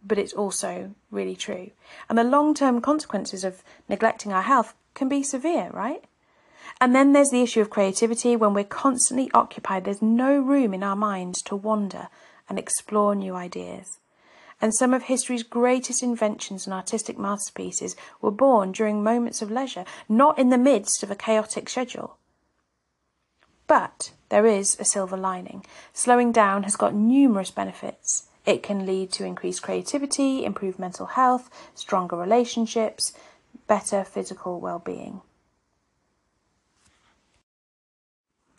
but 0.00 0.16
it's 0.16 0.32
also 0.32 0.92
really 1.10 1.34
true. 1.34 1.72
And 2.08 2.16
the 2.16 2.22
long 2.22 2.54
term 2.54 2.80
consequences 2.80 3.42
of 3.42 3.64
neglecting 3.88 4.32
our 4.32 4.42
health 4.42 4.74
can 4.94 5.08
be 5.08 5.24
severe, 5.24 5.70
right? 5.72 6.04
And 6.80 6.94
then 6.94 7.14
there's 7.14 7.30
the 7.30 7.42
issue 7.42 7.62
of 7.62 7.70
creativity. 7.70 8.36
When 8.36 8.54
we're 8.54 8.62
constantly 8.62 9.28
occupied, 9.34 9.84
there's 9.84 10.00
no 10.00 10.38
room 10.38 10.72
in 10.72 10.84
our 10.84 10.94
minds 10.94 11.42
to 11.42 11.56
wander 11.56 12.06
and 12.48 12.60
explore 12.60 13.16
new 13.16 13.34
ideas 13.34 13.98
and 14.60 14.74
some 14.74 14.94
of 14.94 15.04
history's 15.04 15.42
greatest 15.42 16.02
inventions 16.02 16.66
and 16.66 16.74
artistic 16.74 17.18
masterpieces 17.18 17.96
were 18.20 18.30
born 18.30 18.72
during 18.72 19.02
moments 19.02 19.42
of 19.42 19.50
leisure, 19.50 19.84
not 20.08 20.38
in 20.38 20.50
the 20.50 20.58
midst 20.58 21.02
of 21.02 21.10
a 21.10 21.16
chaotic 21.16 21.68
schedule. 21.68 22.16
But 23.66 24.12
there 24.28 24.46
is 24.46 24.78
a 24.78 24.84
silver 24.84 25.16
lining. 25.16 25.64
Slowing 25.92 26.32
down 26.32 26.64
has 26.64 26.76
got 26.76 26.94
numerous 26.94 27.50
benefits. 27.50 28.28
It 28.46 28.62
can 28.62 28.84
lead 28.84 29.10
to 29.12 29.24
increased 29.24 29.62
creativity, 29.62 30.44
improved 30.44 30.78
mental 30.78 31.06
health, 31.06 31.48
stronger 31.74 32.16
relationships, 32.16 33.12
better 33.66 34.04
physical 34.04 34.60
well 34.60 34.80
being. 34.80 35.22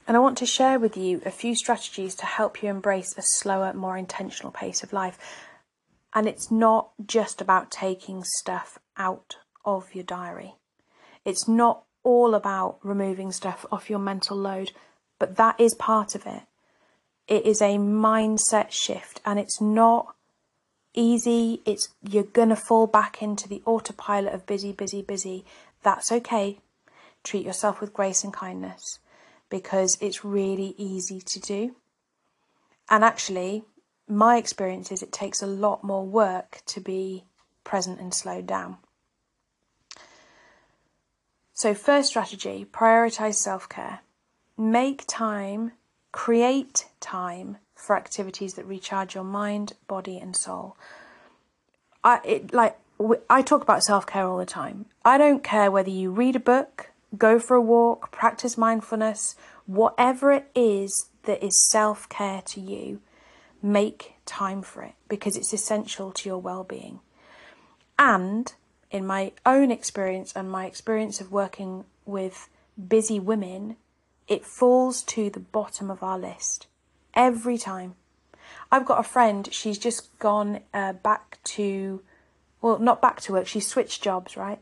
And 0.07 0.15
I 0.15 0.19
want 0.19 0.37
to 0.37 0.45
share 0.45 0.79
with 0.79 0.95
you 0.95 1.21
a 1.25 1.31
few 1.31 1.55
strategies 1.55 2.13
to 2.15 2.25
help 2.25 2.61
you 2.61 2.69
embrace 2.69 3.15
a 3.17 3.23
slower, 3.23 3.73
more 3.73 3.97
intentional 3.97 4.51
pace 4.51 4.83
of 4.83 4.93
life. 4.93 5.17
And 6.15 6.27
it's 6.27 6.49
not 6.49 6.91
just 7.05 7.41
about 7.41 7.69
taking 7.69 8.23
stuff 8.23 8.79
out 8.97 9.35
of 9.65 9.93
your 9.93 10.05
diary. 10.05 10.55
It's 11.25 11.47
not 11.47 11.83
all 12.03 12.33
about 12.33 12.77
removing 12.83 13.31
stuff 13.31 13.65
off 13.71 13.89
your 13.89 13.99
mental 13.99 14.37
load, 14.37 14.71
but 15.19 15.35
that 15.35 15.59
is 15.59 15.73
part 15.73 16.15
of 16.15 16.25
it. 16.25 16.43
It 17.27 17.45
is 17.45 17.61
a 17.61 17.77
mindset 17.77 18.71
shift 18.71 19.19
and 19.25 19.39
it's 19.39 19.59
not 19.59 20.15
easy. 20.93 21.61
It's 21.65 21.89
you're 22.01 22.23
going 22.23 22.49
to 22.49 22.55
fall 22.55 22.87
back 22.87 23.21
into 23.21 23.49
the 23.49 23.61
autopilot 23.65 24.33
of 24.33 24.45
busy, 24.45 24.71
busy, 24.71 25.01
busy. 25.01 25.43
That's 25.83 26.11
okay. 26.11 26.59
Treat 27.23 27.45
yourself 27.45 27.81
with 27.81 27.93
grace 27.93 28.23
and 28.23 28.31
kindness 28.31 28.99
because 29.49 29.97
it's 29.99 30.23
really 30.23 30.75
easy 30.77 31.19
to 31.21 31.39
do. 31.39 31.75
And 32.89 33.03
actually, 33.03 33.63
my 34.07 34.37
experience 34.37 34.91
is 34.91 35.01
it 35.01 35.11
takes 35.11 35.41
a 35.41 35.47
lot 35.47 35.83
more 35.83 36.05
work 36.05 36.61
to 36.67 36.79
be 36.79 37.25
present 37.63 37.99
and 37.99 38.13
slowed 38.13 38.45
down. 38.45 38.77
So, 41.53 41.73
first 41.73 42.09
strategy 42.09 42.65
prioritize 42.71 43.35
self 43.35 43.67
care. 43.69 44.01
Make 44.57 45.05
time, 45.07 45.71
create 46.11 46.87
time 46.99 47.57
for 47.75 47.95
activities 47.95 48.53
that 48.53 48.65
recharge 48.65 49.15
your 49.15 49.23
mind, 49.23 49.73
body, 49.87 50.17
and 50.17 50.35
soul. 50.35 50.77
I, 52.03 52.21
it, 52.23 52.53
like 52.53 52.77
I 53.29 53.41
talk 53.41 53.61
about 53.61 53.83
self 53.83 54.05
care 54.05 54.25
all 54.25 54.37
the 54.37 54.45
time. 54.45 54.85
I 55.03 55.17
don't 55.17 55.43
care 55.43 55.71
whether 55.71 55.89
you 55.89 56.11
read 56.11 56.35
a 56.35 56.39
book, 56.39 56.91
go 57.17 57.39
for 57.39 57.55
a 57.55 57.61
walk, 57.61 58.11
practice 58.11 58.57
mindfulness, 58.57 59.35
whatever 59.65 60.31
it 60.31 60.49
is 60.55 61.09
that 61.23 61.43
is 61.43 61.69
self 61.69 62.07
care 62.09 62.41
to 62.47 62.61
you, 62.61 63.01
make 63.65 64.13
time 64.25 64.61
for 64.61 64.83
it 64.83 64.93
because 65.09 65.35
it's 65.35 65.51
essential 65.51 66.11
to 66.11 66.29
your 66.29 66.37
well 66.37 66.63
being. 66.63 66.99
And 67.97 68.53
in 68.91 69.05
my 69.05 69.31
own 69.45 69.71
experience 69.71 70.33
and 70.35 70.49
my 70.49 70.65
experience 70.65 71.19
of 71.19 71.31
working 71.31 71.85
with 72.05 72.47
busy 72.87 73.19
women, 73.19 73.77
it 74.27 74.45
falls 74.45 75.01
to 75.03 75.29
the 75.29 75.39
bottom 75.39 75.89
of 75.89 76.03
our 76.03 76.19
list 76.19 76.67
every 77.13 77.57
time. 77.57 77.95
I've 78.71 78.85
got 78.85 78.99
a 78.99 79.03
friend, 79.03 79.51
she's 79.51 79.77
just 79.77 80.17
gone 80.19 80.59
uh, 80.73 80.93
back 80.93 81.39
to, 81.45 82.01
well, 82.61 82.77
not 82.79 83.01
back 83.01 83.21
to 83.21 83.33
work, 83.33 83.47
she's 83.47 83.67
switched 83.67 84.03
jobs, 84.03 84.37
right? 84.37 84.59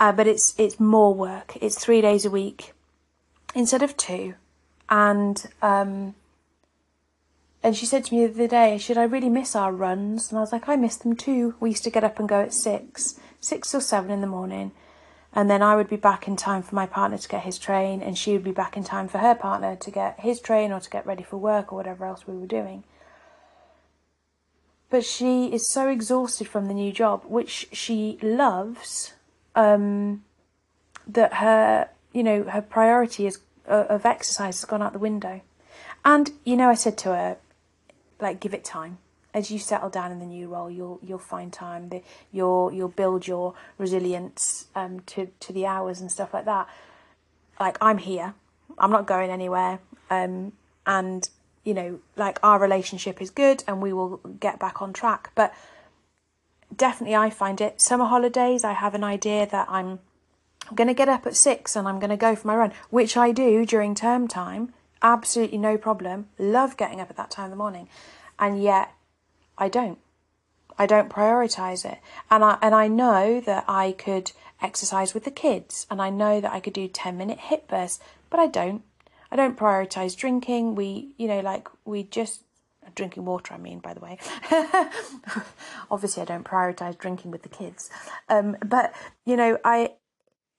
Uh, 0.00 0.12
but 0.12 0.28
it's 0.28 0.54
it's 0.58 0.78
more 0.78 1.12
work. 1.12 1.56
It's 1.60 1.76
three 1.76 2.00
days 2.00 2.24
a 2.24 2.30
week 2.30 2.72
instead 3.52 3.82
of 3.82 3.96
two, 3.96 4.34
and 4.88 5.44
um, 5.60 6.14
and 7.62 7.76
she 7.76 7.86
said 7.86 8.04
to 8.04 8.14
me 8.14 8.26
the 8.26 8.32
other 8.32 8.48
day, 8.48 8.78
"Should 8.78 8.98
I 8.98 9.04
really 9.04 9.28
miss 9.28 9.56
our 9.56 9.72
runs?" 9.72 10.30
And 10.30 10.38
I 10.38 10.40
was 10.40 10.52
like, 10.52 10.68
"I 10.68 10.76
miss 10.76 10.96
them 10.96 11.16
too. 11.16 11.54
We 11.60 11.70
used 11.70 11.84
to 11.84 11.90
get 11.90 12.04
up 12.04 12.18
and 12.18 12.28
go 12.28 12.40
at 12.40 12.54
six, 12.54 13.18
six 13.40 13.74
or 13.74 13.80
seven 13.80 14.10
in 14.10 14.20
the 14.20 14.26
morning, 14.26 14.72
and 15.32 15.50
then 15.50 15.62
I 15.62 15.76
would 15.76 15.88
be 15.88 15.96
back 15.96 16.28
in 16.28 16.36
time 16.36 16.62
for 16.62 16.74
my 16.74 16.86
partner 16.86 17.18
to 17.18 17.28
get 17.28 17.42
his 17.42 17.58
train, 17.58 18.00
and 18.00 18.16
she 18.16 18.32
would 18.32 18.44
be 18.44 18.52
back 18.52 18.76
in 18.76 18.84
time 18.84 19.08
for 19.08 19.18
her 19.18 19.34
partner 19.34 19.76
to 19.76 19.90
get 19.90 20.20
his 20.20 20.40
train 20.40 20.72
or 20.72 20.80
to 20.80 20.90
get 20.90 21.06
ready 21.06 21.22
for 21.22 21.36
work 21.36 21.72
or 21.72 21.76
whatever 21.76 22.06
else 22.06 22.26
we 22.26 22.36
were 22.36 22.46
doing." 22.46 22.84
But 24.90 25.04
she 25.04 25.52
is 25.52 25.68
so 25.68 25.88
exhausted 25.88 26.48
from 26.48 26.66
the 26.66 26.74
new 26.74 26.92
job, 26.92 27.24
which 27.26 27.68
she 27.72 28.18
loves, 28.22 29.12
um, 29.54 30.24
that 31.06 31.34
her, 31.34 31.90
you 32.12 32.22
know, 32.22 32.44
her 32.44 32.62
priority 32.62 33.26
is 33.26 33.40
uh, 33.68 33.84
of 33.88 34.06
exercise 34.06 34.60
has 34.60 34.64
gone 34.64 34.80
out 34.80 34.92
the 34.92 34.98
window. 34.98 35.42
And 36.04 36.32
you 36.44 36.56
know, 36.56 36.70
I 36.70 36.74
said 36.74 36.96
to 36.98 37.10
her, 37.10 37.36
like, 38.20 38.40
give 38.40 38.54
it 38.54 38.64
time. 38.64 38.98
As 39.34 39.50
you 39.50 39.58
settle 39.58 39.90
down 39.90 40.10
in 40.10 40.18
the 40.18 40.26
new 40.26 40.48
role, 40.48 40.70
you'll 40.70 40.98
you'll 41.02 41.18
find 41.18 41.52
time. 41.52 41.90
The, 41.90 42.02
you'll 42.32 42.72
you'll 42.72 42.88
build 42.88 43.26
your 43.26 43.54
resilience 43.76 44.66
um, 44.74 45.00
to 45.00 45.28
to 45.40 45.52
the 45.52 45.66
hours 45.66 46.00
and 46.00 46.10
stuff 46.10 46.32
like 46.32 46.46
that. 46.46 46.66
Like 47.60 47.76
I'm 47.80 47.98
here, 47.98 48.34
I'm 48.78 48.90
not 48.90 49.06
going 49.06 49.30
anywhere, 49.30 49.80
um, 50.08 50.52
and 50.86 51.28
you 51.62 51.74
know, 51.74 52.00
like 52.16 52.38
our 52.42 52.58
relationship 52.58 53.20
is 53.20 53.30
good, 53.30 53.62
and 53.68 53.82
we 53.82 53.92
will 53.92 54.16
get 54.40 54.58
back 54.58 54.80
on 54.80 54.94
track. 54.94 55.30
But 55.34 55.54
definitely, 56.74 57.14
I 57.14 57.28
find 57.28 57.60
it 57.60 57.82
summer 57.82 58.06
holidays. 58.06 58.64
I 58.64 58.72
have 58.72 58.94
an 58.94 59.04
idea 59.04 59.46
that 59.46 59.68
I'm 59.68 60.00
I'm 60.68 60.74
going 60.74 60.88
to 60.88 60.94
get 60.94 61.08
up 61.08 61.26
at 61.26 61.36
six 61.36 61.76
and 61.76 61.88
I'm 61.88 61.98
going 61.98 62.10
to 62.10 62.16
go 62.16 62.34
for 62.36 62.46
my 62.46 62.56
run, 62.56 62.72
which 62.90 63.16
I 63.16 63.32
do 63.32 63.64
during 63.64 63.94
term 63.94 64.28
time. 64.28 64.74
Absolutely 65.02 65.58
no 65.58 65.76
problem. 65.76 66.28
Love 66.38 66.76
getting 66.76 67.00
up 67.00 67.10
at 67.10 67.16
that 67.16 67.30
time 67.30 67.46
in 67.46 67.50
the 67.50 67.56
morning. 67.56 67.88
And 68.38 68.62
yet 68.62 68.92
I 69.56 69.68
don't. 69.68 69.98
I 70.78 70.86
don't 70.86 71.10
prioritize 71.10 71.84
it. 71.84 71.98
And 72.30 72.44
I 72.44 72.58
and 72.62 72.74
I 72.74 72.88
know 72.88 73.40
that 73.40 73.64
I 73.68 73.92
could 73.92 74.32
exercise 74.60 75.14
with 75.14 75.24
the 75.24 75.30
kids 75.30 75.86
and 75.90 76.02
I 76.02 76.10
know 76.10 76.40
that 76.40 76.52
I 76.52 76.60
could 76.60 76.72
do 76.72 76.88
10 76.88 77.16
minute 77.16 77.38
HIIT 77.38 77.68
bursts, 77.68 78.00
but 78.30 78.40
I 78.40 78.46
don't. 78.46 78.82
I 79.30 79.36
don't 79.36 79.58
prioritize 79.58 80.16
drinking. 80.16 80.74
We, 80.74 81.10
you 81.18 81.28
know, 81.28 81.40
like 81.40 81.68
we 81.84 82.04
just 82.04 82.42
drinking 82.94 83.26
water, 83.26 83.54
I 83.54 83.58
mean, 83.58 83.78
by 83.78 83.94
the 83.94 84.00
way. 84.00 84.18
Obviously, 85.90 86.22
I 86.22 86.26
don't 86.26 86.44
prioritize 86.44 86.96
drinking 86.96 87.30
with 87.30 87.42
the 87.42 87.48
kids. 87.48 87.90
Um, 88.28 88.56
but, 88.64 88.94
you 89.26 89.36
know, 89.36 89.58
I 89.64 89.92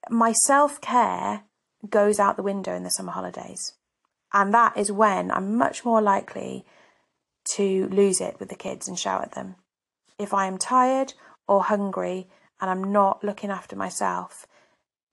my 0.10 0.34
self 0.34 0.80
care 0.82 1.44
goes 1.90 2.20
out 2.20 2.36
the 2.36 2.44
window 2.44 2.76
in 2.76 2.84
the 2.84 2.92
summer 2.92 3.12
holidays. 3.12 3.74
And 4.34 4.54
that 4.54 4.78
is 4.78 4.92
when 4.92 5.32
I'm 5.32 5.58
much 5.58 5.84
more 5.84 6.02
likely 6.02 6.66
to 7.56 7.88
lose 7.88 8.22
it 8.22 8.40
with 8.40 8.50
the 8.50 8.56
kids 8.56 8.88
and 8.88 8.98
shout 8.98 9.24
at 9.24 9.32
them. 9.34 9.56
If 10.20 10.34
I 10.34 10.46
am 10.46 10.58
tired 10.58 11.14
or 11.48 11.64
hungry 11.64 12.28
and 12.62 12.70
I'm 12.70 12.92
not 12.92 13.24
looking 13.24 13.50
after 13.50 13.76
myself, 13.76 14.46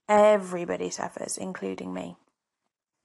everybody 0.08 0.90
suffers, 0.90 1.38
including 1.38 1.94
me. 1.94 2.16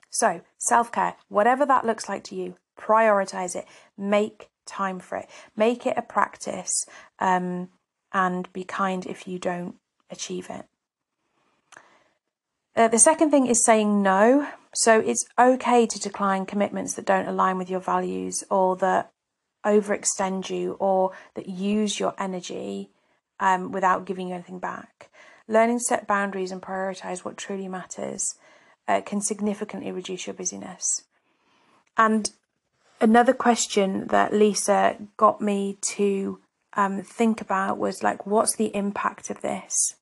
So, 0.10 0.41
self 0.58 0.91
care, 0.91 1.15
whatever 1.30 1.65
that 1.65 1.86
looks 1.86 2.10
like 2.10 2.24
to 2.25 2.36
you, 2.36 2.56
prioritize 2.77 3.56
it, 3.56 3.65
make 3.98 4.50
time 4.65 5.00
for 5.00 5.18
it, 5.18 5.30
make 5.56 5.86
it 5.86 5.98
a 5.98 6.01
practice, 6.01 6.86
um, 7.20 7.70
and 8.13 8.51
be 8.51 8.63
kind 8.63 9.06
if 9.06 9.27
you 9.27 9.39
don't 9.39 9.75
achieve 10.10 10.50
it. 10.50 10.65
Uh, 12.75 12.88
the 12.88 13.00
second 13.00 13.32
thing 13.32 13.48
is 13.48 13.63
saying 13.63 14.01
no. 14.01 14.48
So 14.74 15.00
it's 15.00 15.25
okay 15.38 15.86
to 15.86 16.00
decline 16.00 16.46
commitments 16.46 16.94
that 16.94 17.06
don't 17.06 17.28
align 17.28 17.58
with 17.58 17.70
your 17.70 17.82
values 17.82 18.44
or 18.50 18.78
that 18.78 19.12
overextend 19.66 20.50
you 20.50 20.74
or 20.80 21.12
that 21.36 21.48
use 21.48 22.00
your 22.00 22.13
energy 22.18 22.90
um, 23.40 23.72
without 23.72 24.06
giving 24.06 24.30
you 24.30 24.36
anything 24.36 24.60
back. 24.60 25.10
Learning 25.48 25.80
to 25.80 25.84
set 25.84 26.08
boundaries 26.08 26.51
and 26.51 26.62
prioritize 26.62 27.20
what 27.20 27.36
truly 27.36 27.68
matters 27.68 28.36
uh, 28.88 29.01
can 29.01 29.22
significantly 29.22 29.92
reduce 29.92 30.25
your 30.25 30.34
busyness. 30.34 31.04
And 31.98 32.32
another 33.01 33.34
question 33.34 34.08
that 34.08 34.34
Lisa 34.34 34.96
got 35.18 35.42
me 35.42 35.78
to 35.96 36.40
um, 36.74 37.01
think 37.01 37.42
about 37.42 37.78
was 37.78 38.01
like, 38.01 38.25
what's 38.25 38.56
the 38.56 38.74
impact 38.75 39.30
of 39.30 39.42
this? 39.42 39.96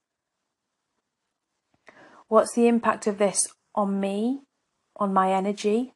What's 2.30 2.54
the 2.54 2.68
impact 2.68 3.08
of 3.08 3.18
this 3.18 3.48
on 3.74 4.00
me, 4.00 4.42
on 4.96 5.14
my 5.14 5.34
energy? 5.34 5.94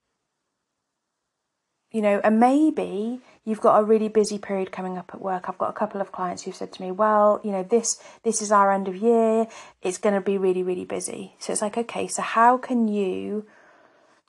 You 1.91 2.01
know, 2.01 2.19
and 2.23 2.39
maybe 2.39 3.21
you've 3.45 3.61
got 3.61 3.79
a 3.79 3.83
really 3.83 4.07
busy 4.07 4.39
period 4.39 4.71
coming 4.71 4.97
up 4.97 5.11
at 5.13 5.21
work. 5.21 5.47
I've 5.47 5.59
got 5.59 5.69
a 5.69 5.79
couple 5.79 6.01
of 6.01 6.11
clients 6.11 6.41
who've 6.41 6.55
said 6.55 6.73
to 6.73 6.81
me, 6.81 6.91
"Well, 6.91 7.39
you 7.43 7.51
know, 7.51 7.61
this 7.61 8.01
this 8.23 8.41
is 8.41 8.51
our 8.51 8.71
end 8.71 8.87
of 8.87 8.95
year. 8.95 9.47
It's 9.83 9.99
going 9.99 10.15
to 10.15 10.21
be 10.21 10.39
really 10.39 10.63
really 10.63 10.85
busy." 10.85 11.35
So 11.37 11.53
it's 11.53 11.61
like, 11.61 11.77
okay, 11.77 12.07
so 12.07 12.23
how 12.23 12.57
can 12.57 12.87
you? 12.87 13.45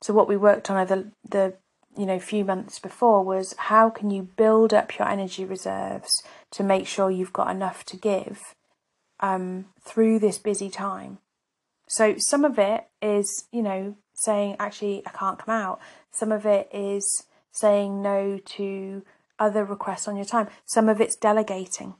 So 0.02 0.12
what 0.12 0.28
we 0.28 0.36
worked 0.36 0.70
on 0.70 0.76
over 0.76 1.10
the 1.26 1.54
you 1.96 2.04
know 2.04 2.18
few 2.18 2.44
months 2.44 2.78
before 2.78 3.24
was 3.24 3.54
how 3.56 3.88
can 3.88 4.10
you 4.10 4.28
build 4.36 4.74
up 4.74 4.98
your 4.98 5.08
energy 5.08 5.46
reserves 5.46 6.22
to 6.50 6.62
make 6.62 6.86
sure 6.86 7.10
you've 7.10 7.32
got 7.32 7.50
enough 7.50 7.82
to 7.86 7.96
give 7.96 8.54
um, 9.20 9.66
through 9.80 10.18
this 10.18 10.36
busy 10.36 10.68
time. 10.68 11.18
So 11.86 12.16
some 12.18 12.44
of 12.44 12.58
it 12.58 12.86
is, 13.02 13.44
you 13.52 13.62
know, 13.62 13.96
saying, 14.14 14.56
actually, 14.58 15.02
I 15.06 15.10
can't 15.10 15.38
come 15.38 15.54
out. 15.54 15.80
Some 16.10 16.32
of 16.32 16.46
it 16.46 16.68
is 16.72 17.26
saying 17.52 18.02
no 18.02 18.38
to 18.38 19.02
other 19.38 19.64
requests 19.64 20.08
on 20.08 20.16
your 20.16 20.24
time. 20.24 20.48
Some 20.64 20.88
of 20.88 21.00
it's 21.00 21.16
delegating. 21.16 21.94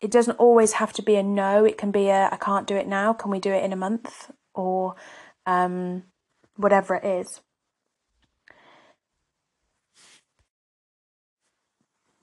It 0.00 0.10
doesn't 0.10 0.38
always 0.38 0.74
have 0.74 0.92
to 0.94 1.02
be 1.02 1.16
a 1.16 1.22
no. 1.22 1.64
It 1.64 1.78
can 1.78 1.90
be 1.90 2.08
a 2.08 2.28
I 2.30 2.36
can't 2.36 2.66
do 2.66 2.76
it 2.76 2.86
now. 2.86 3.12
Can 3.12 3.30
we 3.30 3.40
do 3.40 3.52
it 3.52 3.64
in 3.64 3.72
a 3.72 3.76
month 3.76 4.30
or 4.54 4.94
um, 5.46 6.02
whatever 6.56 6.96
it 6.96 7.04
is. 7.04 7.40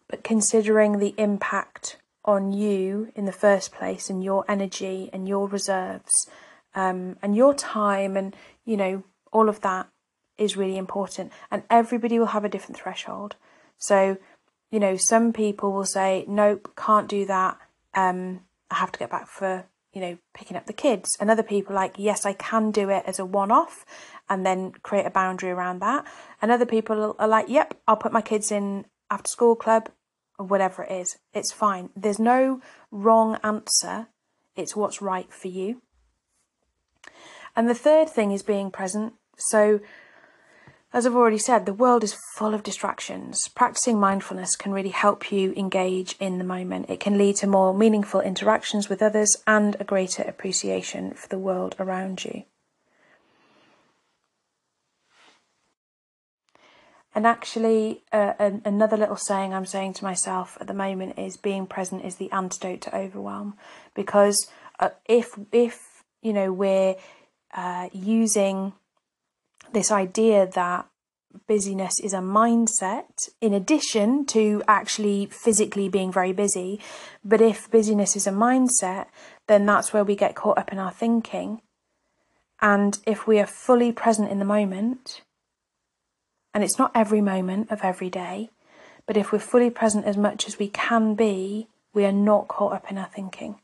But 0.08 0.24
considering 0.24 1.00
the 1.00 1.16
impact 1.18 1.98
on 2.26 2.52
you 2.52 3.12
in 3.16 3.26
the 3.26 3.32
first 3.32 3.72
place 3.72 4.10
and 4.10 4.24
your 4.24 4.44
energy 4.50 5.10
and 5.14 5.28
your 5.28 5.48
reserves 5.48 6.28
um, 6.74 7.18
and 7.22 7.36
your 7.36 7.54
time 7.54 8.18
and 8.18 8.36
you 8.66 8.76
know 8.76 9.04
all 9.32 9.50
of 9.50 9.62
that 9.62 9.88
is 10.38 10.58
really 10.58 10.78
important. 10.78 11.32
And 11.50 11.64
everybody 11.70 12.20
will 12.20 12.28
have 12.28 12.46
a 12.46 12.50
different 12.50 12.78
threshold. 12.78 13.36
So 13.78 14.18
you 14.72 14.80
know 14.80 14.98
some 14.98 15.32
people 15.32 15.72
will 15.72 15.86
say 15.86 16.26
nope 16.28 16.74
can't 16.76 17.08
do 17.08 17.26
that. 17.26 17.58
Um, 17.94 18.42
i 18.72 18.76
have 18.76 18.92
to 18.92 19.00
get 19.00 19.12
back 19.12 19.28
for 19.28 19.66
you 19.94 20.02
know 20.02 20.18
picking 20.34 20.58
up 20.58 20.66
the 20.66 20.74
kids. 20.74 21.18
And 21.20 21.30
other 21.30 21.44
people 21.44 21.76
like 21.76 21.96
yes 21.98 22.26
i 22.26 22.34
can 22.34 22.72
do 22.72 22.90
it 22.90 23.04
as 23.06 23.20
a 23.20 23.26
one 23.26 23.52
off 23.52 23.86
and 24.28 24.46
then 24.46 24.72
create 24.82 25.06
a 25.06 25.12
boundary 25.12 25.52
around 25.52 25.80
that. 25.80 26.06
And 26.42 26.52
other 26.52 26.66
people 26.66 27.16
are 27.20 27.28
like 27.28 27.50
yep 27.50 27.78
i'll 27.88 27.96
put 27.96 28.14
my 28.14 28.22
kids 28.22 28.52
in 28.52 28.86
after 29.10 29.30
school 29.30 29.56
club 29.56 29.90
whatever 30.38 30.84
it 30.84 30.92
is. 30.92 31.18
It's 31.34 31.52
fine. 31.52 31.90
There's 31.96 32.20
no 32.20 32.62
wrong 32.92 33.38
answer. 33.44 34.08
It's 34.56 34.76
what's 34.76 35.02
right 35.02 35.32
for 35.32 35.48
you. 35.48 35.82
And 37.56 37.70
the 37.70 37.76
third 37.76 38.10
thing 38.10 38.32
is 38.32 38.44
being 38.44 38.72
present. 38.72 39.14
So, 39.38 39.80
as 40.94 41.06
I've 41.06 41.16
already 41.16 41.38
said, 41.38 41.66
the 41.66 41.74
world 41.74 42.04
is 42.04 42.18
full 42.36 42.54
of 42.54 42.64
distractions. 42.64 43.50
Practicing 43.50 44.00
mindfulness 44.00 44.56
can 44.56 44.72
really 44.72 44.90
help 44.90 45.32
you 45.32 45.54
engage 45.58 46.16
in 46.20 46.38
the 46.38 46.46
moment. 46.46 46.90
It 46.90 47.00
can 47.00 47.18
lead 47.18 47.36
to 47.38 47.48
more 47.48 47.74
meaningful 47.74 48.22
interactions 48.22 48.88
with 48.88 49.02
others 49.02 49.36
and 49.46 49.76
a 49.80 49.84
greater 49.84 50.24
appreciation 50.24 51.14
for 51.14 51.28
the 51.28 51.40
world 51.40 51.76
around 51.80 52.24
you. 52.24 52.44
And 57.16 57.26
actually, 57.26 58.04
uh, 58.12 58.34
an, 58.38 58.62
another 58.66 58.98
little 58.98 59.16
saying 59.16 59.54
I'm 59.54 59.66
saying 59.66 59.94
to 59.94 60.04
myself 60.04 60.58
at 60.60 60.68
the 60.68 60.74
moment 60.74 61.18
is 61.18 61.38
being 61.38 61.66
present 61.66 62.04
is 62.04 62.18
the 62.18 62.30
antidote 62.32 62.82
to 62.82 62.96
overwhelm. 62.96 63.56
Because 63.94 64.52
uh, 64.82 64.90
if, 65.06 65.30
if, 65.54 66.04
you 66.22 66.34
know, 66.34 66.52
we're 66.52 66.96
uh, 67.56 67.88
using 67.94 68.74
this 69.72 69.92
idea 69.92 70.46
that 70.46 70.88
busyness 71.48 72.00
is 72.04 72.14
a 72.14 72.20
mindset 72.20 73.30
in 73.40 73.54
addition 73.54 74.26
to 74.26 74.62
actually 74.68 75.28
physically 75.28 75.88
being 75.88 76.12
very 76.12 76.34
busy. 76.34 76.82
But 77.24 77.42
if 77.42 77.72
busyness 77.72 78.18
is 78.18 78.28
a 78.28 78.32
mindset, 78.32 79.08
then 79.48 79.66
that's 79.66 79.94
where 79.94 80.04
we 80.04 80.18
get 80.18 80.36
caught 80.36 80.58
up 80.58 80.72
in 80.72 80.80
our 80.80 80.92
thinking. 80.92 81.62
And 82.62 82.98
if 83.06 83.26
we 83.26 83.40
are 83.40 83.48
fully 83.48 83.92
present 83.92 84.32
in 84.32 84.40
the 84.40 84.46
moment, 84.46 85.22
and 86.56 86.64
it's 86.64 86.80
not 86.80 86.92
every 86.96 87.22
moment 87.22 87.70
of 87.70 87.82
every 87.84 88.10
day, 88.10 88.50
but 89.06 89.18
if 89.18 89.32
we're 89.32 89.38
fully 89.38 89.70
present 89.70 90.06
as 90.06 90.18
much 90.18 90.48
as 90.48 90.58
we 90.58 90.70
can 90.70 91.14
be, 91.14 91.68
we 91.94 92.06
are 92.06 92.12
not 92.12 92.48
caught 92.48 92.74
up 92.74 92.90
in 92.90 92.98
our 92.98 93.06
thinking. 93.14 93.60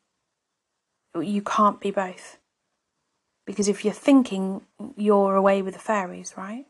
You 1.19 1.41
can't 1.41 1.79
be 1.79 1.89
both. 1.89 2.37
Because 3.47 3.67
if 3.67 3.83
you're 3.83 3.93
thinking, 3.93 4.61
you're 4.95 5.35
away 5.35 5.63
with 5.63 5.73
the 5.73 5.79
fairies, 5.79 6.35
right? 6.37 6.67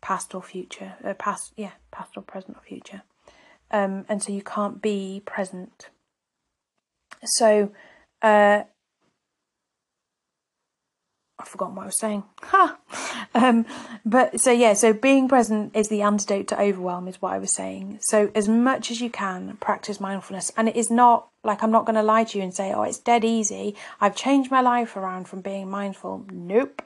past 0.00 0.34
or 0.34 0.42
future, 0.42 0.94
uh, 1.04 1.14
past, 1.14 1.52
yeah, 1.56 1.72
past 1.90 2.16
or 2.16 2.22
present 2.22 2.56
or 2.56 2.60
future. 2.60 3.02
Um, 3.70 4.06
and 4.08 4.22
so 4.22 4.32
you 4.32 4.42
can't 4.42 4.80
be 4.80 5.22
present. 5.26 5.90
So, 7.24 7.72
uh, 8.22 8.62
I've 11.38 11.48
forgotten 11.48 11.76
what 11.76 11.82
I 11.82 11.86
was 11.86 11.98
saying. 11.98 12.24
Ha! 12.42 12.78
Um, 13.34 13.66
but 14.04 14.40
so 14.40 14.50
yeah, 14.50 14.72
so 14.72 14.92
being 14.92 15.28
present 15.28 15.76
is 15.76 15.88
the 15.88 16.02
antidote 16.02 16.48
to 16.48 16.60
overwhelm, 16.60 17.06
is 17.06 17.20
what 17.20 17.34
I 17.34 17.38
was 17.38 17.54
saying. 17.54 17.98
So 18.00 18.30
as 18.34 18.48
much 18.48 18.90
as 18.90 19.00
you 19.00 19.10
can, 19.10 19.58
practice 19.60 20.00
mindfulness, 20.00 20.50
and 20.56 20.68
it 20.68 20.76
is 20.76 20.90
not 20.90 21.28
like 21.44 21.62
I'm 21.62 21.70
not 21.70 21.84
going 21.84 21.96
to 21.96 22.02
lie 22.02 22.24
to 22.24 22.38
you 22.38 22.44
and 22.44 22.54
say, 22.54 22.72
oh, 22.72 22.82
it's 22.82 22.98
dead 22.98 23.24
easy. 23.24 23.76
I've 24.00 24.16
changed 24.16 24.50
my 24.50 24.60
life 24.60 24.96
around 24.96 25.28
from 25.28 25.40
being 25.40 25.70
mindful. 25.70 26.24
Nope. 26.30 26.82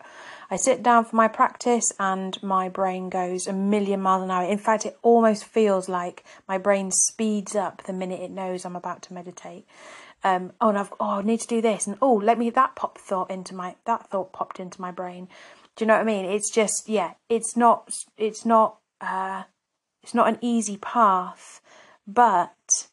I 0.50 0.56
sit 0.56 0.82
down 0.82 1.06
for 1.06 1.16
my 1.16 1.28
practice 1.28 1.92
and 1.98 2.40
my 2.42 2.68
brain 2.68 3.08
goes 3.08 3.46
a 3.46 3.54
million 3.54 4.02
miles 4.02 4.22
an 4.22 4.30
hour. 4.30 4.44
In 4.44 4.58
fact, 4.58 4.84
it 4.84 4.98
almost 5.00 5.44
feels 5.44 5.88
like 5.88 6.24
my 6.46 6.58
brain 6.58 6.90
speeds 6.90 7.56
up 7.56 7.84
the 7.84 7.92
minute 7.94 8.20
it 8.20 8.30
knows 8.30 8.64
I'm 8.64 8.76
about 8.76 9.00
to 9.04 9.14
meditate. 9.14 9.66
Um, 10.24 10.52
oh, 10.60 10.68
and 10.68 10.78
I've, 10.78 10.92
oh, 11.00 11.18
I 11.18 11.22
need 11.22 11.40
to 11.40 11.46
do 11.46 11.60
this, 11.60 11.86
and 11.86 11.98
oh, 12.00 12.14
let 12.14 12.38
me 12.38 12.50
that 12.50 12.76
pop 12.76 12.98
thought 12.98 13.30
into 13.30 13.54
my 13.54 13.76
that 13.86 14.08
thought 14.08 14.32
popped 14.32 14.60
into 14.60 14.80
my 14.80 14.90
brain. 14.90 15.28
Do 15.74 15.84
you 15.84 15.88
know 15.88 15.94
what 15.94 16.02
I 16.02 16.04
mean? 16.04 16.24
It's 16.24 16.50
just 16.50 16.88
yeah, 16.88 17.14
it's 17.28 17.56
not 17.56 17.90
it's 18.16 18.44
not 18.44 18.78
uh, 19.00 19.44
it's 20.02 20.14
not 20.14 20.28
an 20.28 20.38
easy 20.40 20.76
path, 20.76 21.60
but 22.06 22.86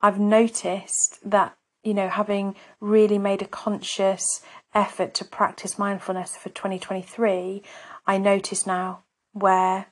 I've 0.00 0.20
noticed 0.20 1.18
that 1.24 1.56
you 1.82 1.94
know 1.94 2.08
having 2.08 2.54
really 2.80 3.18
made 3.18 3.42
a 3.42 3.46
conscious 3.48 4.42
effort 4.76 5.14
to 5.14 5.24
practice 5.24 5.78
mindfulness 5.78 6.36
for 6.36 6.50
2023, 6.50 7.62
I 8.06 8.18
notice 8.18 8.66
now 8.66 9.02
where 9.32 9.86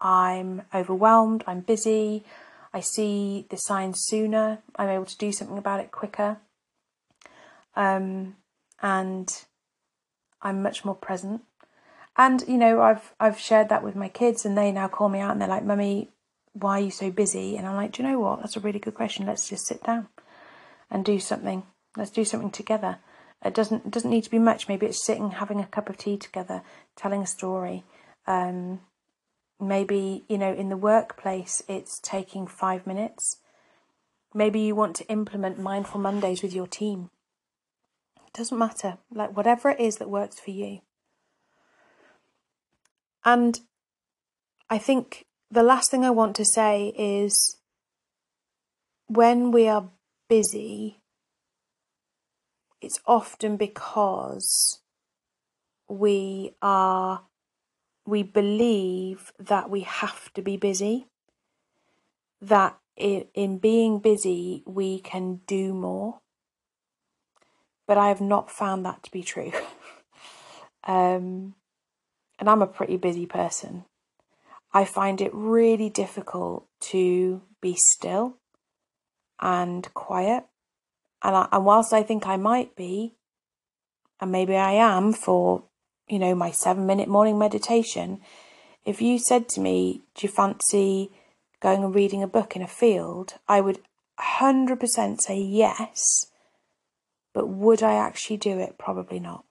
I'm 0.00 0.62
overwhelmed, 0.74 1.42
I'm 1.46 1.60
busy, 1.60 2.24
I 2.72 2.80
see 2.80 3.46
the 3.50 3.56
signs 3.56 4.04
sooner, 4.04 4.62
I'm 4.76 4.88
able 4.88 5.06
to 5.06 5.18
do 5.18 5.32
something 5.32 5.58
about 5.58 5.80
it 5.80 5.90
quicker, 5.90 6.38
um, 7.74 8.36
and 8.80 9.44
I'm 10.42 10.62
much 10.62 10.84
more 10.84 10.94
present. 10.94 11.42
And 12.16 12.44
you 12.46 12.58
know, 12.58 12.80
I've 12.80 13.14
I've 13.18 13.38
shared 13.38 13.68
that 13.68 13.82
with 13.82 13.96
my 13.96 14.08
kids, 14.08 14.44
and 14.44 14.56
they 14.56 14.72
now 14.72 14.88
call 14.88 15.08
me 15.08 15.20
out 15.20 15.32
and 15.32 15.40
they're 15.40 15.48
like, 15.48 15.64
"Mummy, 15.64 16.10
why 16.52 16.78
are 16.78 16.84
you 16.84 16.90
so 16.90 17.10
busy?" 17.10 17.56
And 17.56 17.66
I'm 17.66 17.76
like, 17.76 17.92
"Do 17.92 18.02
you 18.02 18.08
know 18.08 18.20
what? 18.20 18.40
That's 18.40 18.56
a 18.56 18.60
really 18.60 18.78
good 18.78 18.94
question. 18.94 19.26
Let's 19.26 19.48
just 19.48 19.66
sit 19.66 19.82
down 19.82 20.08
and 20.90 21.04
do 21.04 21.18
something. 21.18 21.64
Let's 21.96 22.10
do 22.10 22.24
something 22.24 22.50
together." 22.50 22.98
It 23.44 23.54
doesn't 23.54 23.86
it 23.86 23.90
doesn't 23.90 24.10
need 24.10 24.24
to 24.24 24.30
be 24.30 24.38
much. 24.38 24.68
Maybe 24.68 24.86
it's 24.86 25.04
sitting, 25.04 25.30
having 25.30 25.60
a 25.60 25.66
cup 25.66 25.88
of 25.88 25.96
tea 25.96 26.16
together, 26.18 26.62
telling 26.96 27.22
a 27.22 27.26
story. 27.26 27.84
Um, 28.26 28.80
maybe 29.60 30.24
you 30.28 30.38
know 30.38 30.52
in 30.52 30.68
the 30.68 30.76
workplace 30.76 31.62
it's 31.68 31.98
taking 32.00 32.46
five 32.46 32.86
minutes. 32.86 33.36
Maybe 34.32 34.60
you 34.60 34.74
want 34.76 34.94
to 34.96 35.08
implement 35.08 35.58
mindful 35.58 36.00
Mondays 36.00 36.42
with 36.42 36.54
your 36.54 36.68
team. 36.68 37.10
It 38.26 38.32
doesn't 38.32 38.56
matter. 38.56 38.98
Like 39.12 39.36
whatever 39.36 39.70
it 39.70 39.80
is 39.80 39.96
that 39.96 40.08
works 40.08 40.38
for 40.38 40.52
you. 40.52 40.80
And 43.24 43.60
I 44.68 44.78
think 44.78 45.26
the 45.50 45.64
last 45.64 45.90
thing 45.90 46.04
I 46.04 46.10
want 46.10 46.36
to 46.36 46.44
say 46.44 46.94
is 46.96 47.56
when 49.08 49.50
we 49.50 49.66
are 49.66 49.90
busy, 50.28 51.00
it's 52.80 53.00
often 53.04 53.56
because 53.56 54.80
we 55.88 56.54
are 56.62 57.22
we 58.10 58.24
believe 58.24 59.32
that 59.38 59.70
we 59.70 59.82
have 59.82 60.32
to 60.32 60.42
be 60.42 60.56
busy 60.56 61.06
that 62.42 62.76
in, 62.96 63.24
in 63.34 63.58
being 63.58 64.00
busy 64.00 64.64
we 64.66 64.98
can 64.98 65.40
do 65.46 65.72
more. 65.72 66.18
But 67.86 67.98
i 67.98 68.08
have 68.08 68.20
not 68.20 68.50
found 68.50 68.84
that 68.84 69.02
to 69.04 69.10
be 69.10 69.22
true. 69.22 69.52
Um, 70.82 71.56
and 72.38 72.48
i'm 72.48 72.62
a 72.62 72.66
pretty 72.66 72.96
busy 72.96 73.26
person. 73.26 73.84
I 74.72 74.86
find 74.86 75.20
it 75.20 75.30
really 75.34 75.90
difficult 75.90 76.66
to 76.92 77.42
be 77.60 77.74
still 77.74 78.38
and 79.38 79.92
quiet. 79.92 80.44
And, 81.22 81.36
I, 81.36 81.48
and 81.52 81.66
whilst 81.66 81.92
I 81.92 82.02
think 82.02 82.26
I 82.26 82.38
might 82.38 82.74
be, 82.76 83.12
and 84.20 84.32
maybe 84.32 84.56
I 84.56 84.72
am 84.72 85.12
for, 85.12 85.64
you 86.10 86.18
know, 86.18 86.34
my 86.34 86.50
seven 86.50 86.86
minute 86.86 87.08
morning 87.08 87.38
meditation, 87.38 88.20
if 88.84 89.00
you 89.00 89.18
said 89.18 89.48
to 89.50 89.60
me, 89.60 90.02
Do 90.14 90.26
you 90.26 90.32
fancy 90.32 91.10
going 91.60 91.84
and 91.84 91.94
reading 91.94 92.22
a 92.22 92.26
book 92.28 92.56
in 92.56 92.62
a 92.62 92.66
field? 92.66 93.34
I 93.48 93.60
would 93.60 93.78
100% 94.18 95.20
say 95.20 95.40
yes. 95.40 96.26
But 97.32 97.48
would 97.48 97.82
I 97.82 97.94
actually 97.94 98.38
do 98.38 98.58
it? 98.58 98.76
Probably 98.78 99.20
not. 99.20 99.44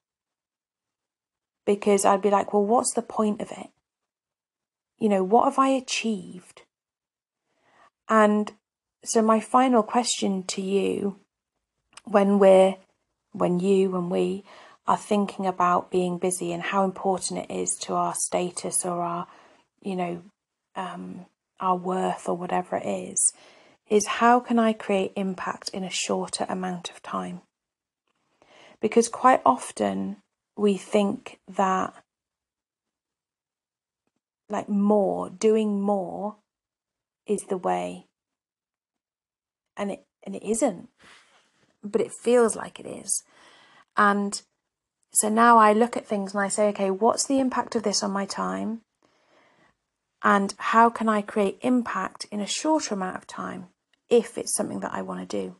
Because 1.65 2.04
I'd 2.04 2.22
be 2.22 2.30
like, 2.30 2.54
well, 2.54 2.65
what's 2.65 2.93
the 2.93 3.02
point 3.02 3.41
of 3.41 3.52
it? 3.52 3.69
You 4.98 5.08
know, 5.08 5.24
what 5.24 5.45
have 5.45 5.60
I 5.60 5.69
achieved? 5.69 6.63
And 8.10 8.52
so, 9.04 9.22
my 9.22 9.39
final 9.39 9.84
question 9.84 10.43
to 10.48 10.62
you 10.62 11.19
when 12.04 12.39
we're, 12.39 12.76
when 13.32 13.60
you 13.60 13.95
and 13.95 14.12
we 14.12 14.43
are 14.89 14.97
thinking 14.97 15.45
about 15.45 15.91
being 15.91 16.17
busy 16.17 16.52
and 16.52 16.63
how 16.63 16.84
important 16.84 17.39
it 17.39 17.54
is 17.54 17.75
to 17.75 17.93
our 17.93 18.15
status 18.15 18.84
or 18.84 19.04
our, 19.04 19.28
you 19.82 19.95
know, 19.95 20.23
um, 20.75 21.25
our 21.60 21.75
worth 21.78 22.28
or 22.28 22.36
whatever 22.36 22.75
it 22.75 22.86
is, 22.86 23.32
is 23.88 24.08
how 24.08 24.39
can 24.39 24.58
I 24.58 24.73
create 24.73 25.13
impact 25.15 25.69
in 25.69 25.84
a 25.84 25.89
shorter 25.89 26.45
amount 26.49 26.89
of 26.89 27.02
time? 27.04 27.41
Because 28.82 29.08
quite 29.08 29.41
often 29.45 30.17
we 30.58 30.75
think 30.75 31.39
that 31.47 31.93
like 34.49 34.67
more, 34.67 35.30
doing 35.30 35.80
more 35.80 36.38
is 37.28 37.43
the 37.43 37.58
way. 37.58 38.08
And 39.78 39.91
it 39.91 40.06
and 40.25 40.36
it 40.36 40.43
isn't 40.43 40.89
but 41.84 42.02
it 42.02 42.12
feels 42.12 42.56
like 42.56 42.80
it 42.80 42.86
is. 42.86 43.23
And 43.95 44.41
so 45.12 45.30
now 45.30 45.58
I 45.58 45.74
look 45.74 45.98
at 45.98 46.06
things 46.06 46.34
and 46.34 46.41
I 46.41 46.50
say, 46.50 46.69
okay, 46.69 46.91
what's 46.91 47.26
the 47.26 47.39
impact 47.39 47.76
of 47.76 47.84
this 47.84 48.04
on 48.04 48.12
my 48.12 48.26
time? 48.26 48.82
And 50.24 50.54
how 50.58 50.89
can 50.89 51.10
I 51.10 51.22
create 51.22 51.60
impact 51.62 52.26
in 52.32 52.41
a 52.41 52.45
shorter 52.45 52.93
amount 52.93 53.15
of 53.15 53.26
time 53.26 53.67
if 54.10 54.38
it's 54.38 54.54
something 54.54 54.82
that 54.82 54.93
I 54.93 55.02
want 55.02 55.28
to 55.28 55.38
do? 55.38 55.56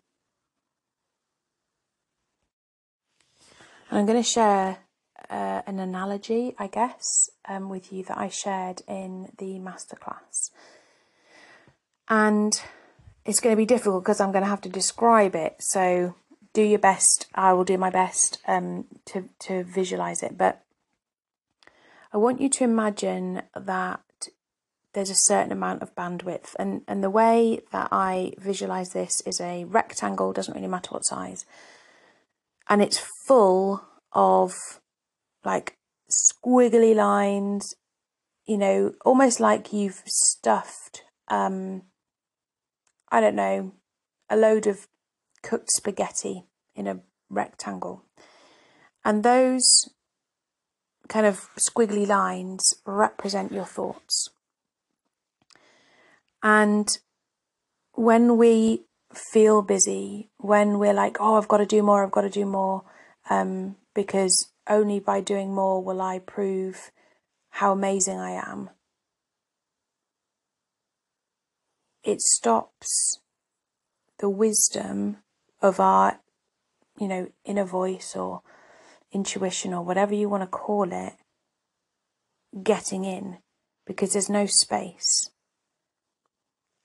And 3.90 4.00
I'm 4.00 4.06
going 4.06 4.22
to 4.22 4.30
share 4.30 4.78
uh, 5.30 5.62
an 5.66 5.80
analogy, 5.80 6.54
I 6.60 6.68
guess, 6.68 7.30
um, 7.48 7.70
with 7.70 7.92
you 7.92 8.04
that 8.04 8.18
I 8.18 8.30
shared 8.30 8.82
in 8.88 9.32
the 9.38 9.60
masterclass. 9.60 10.52
And 12.08 12.60
it's 13.26 13.40
going 13.40 13.54
to 13.54 13.58
be 13.58 13.66
difficult 13.66 14.04
because 14.04 14.20
I'm 14.20 14.32
going 14.32 14.44
to 14.44 14.50
have 14.50 14.62
to 14.62 14.70
describe 14.70 15.36
it. 15.36 15.56
So 15.60 16.16
do 16.54 16.62
your 16.62 16.80
best. 16.80 17.28
I 17.36 17.54
will 17.54 17.64
do 17.64 17.78
my 17.78 17.90
best 17.90 18.40
um, 18.48 18.86
to 19.06 19.30
to 19.40 19.64
visualize 19.64 20.24
it. 20.24 20.38
But 20.38 20.64
I 22.14 22.18
want 22.18 22.42
you 22.42 22.50
to 22.50 22.64
imagine 22.64 23.44
that 23.56 24.02
there's 24.94 25.12
a 25.12 25.16
certain 25.16 25.52
amount 25.52 25.82
of 25.82 25.96
bandwidth, 25.96 26.56
and 26.58 26.82
and 26.88 27.04
the 27.04 27.10
way 27.10 27.62
that 27.72 27.90
I 27.92 28.34
visualize 28.38 28.90
this 28.90 29.22
is 29.26 29.40
a 29.40 29.66
rectangle. 29.66 30.34
Doesn't 30.34 30.56
really 30.56 30.68
matter 30.68 30.92
what 30.92 31.06
size, 31.06 31.46
and 32.68 32.82
it's 32.82 33.06
full 33.28 33.84
of 34.14 34.54
like 35.46 35.78
squiggly 36.10 36.96
lines 36.96 37.76
you 38.50 38.58
know, 38.58 38.94
almost 39.06 39.40
like 39.40 39.72
you've 39.72 40.02
stuffed, 40.08 41.04
um, 41.28 41.84
I 43.12 43.22
don't 43.22 43.36
know, 43.36 43.74
a 44.28 44.36
load 44.36 44.66
of 44.66 44.88
cooked 45.42 45.72
spaghetti 45.72 46.44
in 46.76 46.88
a 46.88 47.00
rectangle. 47.30 48.04
And 49.04 49.24
those 49.24 49.90
kind 51.08 51.26
of 51.26 51.50
squiggly 51.58 52.08
lines 52.08 52.76
represent 52.86 53.52
your 53.52 53.66
thoughts. 53.66 54.30
And 56.42 56.88
when 57.94 58.38
we 58.38 58.84
feel 59.14 59.62
busy, 59.62 60.30
when 60.38 60.80
we're 60.80 60.94
like, 60.94 61.18
oh, 61.20 61.36
I've 61.36 61.48
got 61.48 61.58
to 61.58 61.66
do 61.66 61.82
more, 61.82 62.04
I've 62.04 62.12
got 62.12 62.22
to 62.22 62.30
do 62.30 62.46
more, 62.46 62.84
um, 63.30 63.76
because 63.94 64.52
only 64.68 65.00
by 65.00 65.20
doing 65.20 65.54
more 65.54 65.84
will 65.84 66.02
I 66.02 66.20
prove 66.20 66.92
how 67.50 67.74
amazing 67.74 68.20
I 68.20 68.32
am. 68.32 68.70
It 72.04 72.22
stops 72.22 73.20
the 74.20 74.30
wisdom 74.30 75.18
of 75.62 75.80
our, 75.80 76.20
you 77.00 77.08
know, 77.08 77.32
inner 77.46 77.66
voice 77.66 78.16
or 78.16 78.42
intuition 79.12 79.74
or 79.74 79.84
whatever 79.84 80.14
you 80.14 80.30
want 80.30 80.44
to 80.44 80.48
call 80.48 80.92
it 80.92 81.14
getting 82.64 83.06
in 83.06 83.38
because 83.86 84.14
there's 84.14 84.30
no 84.30 84.46
space. 84.46 85.32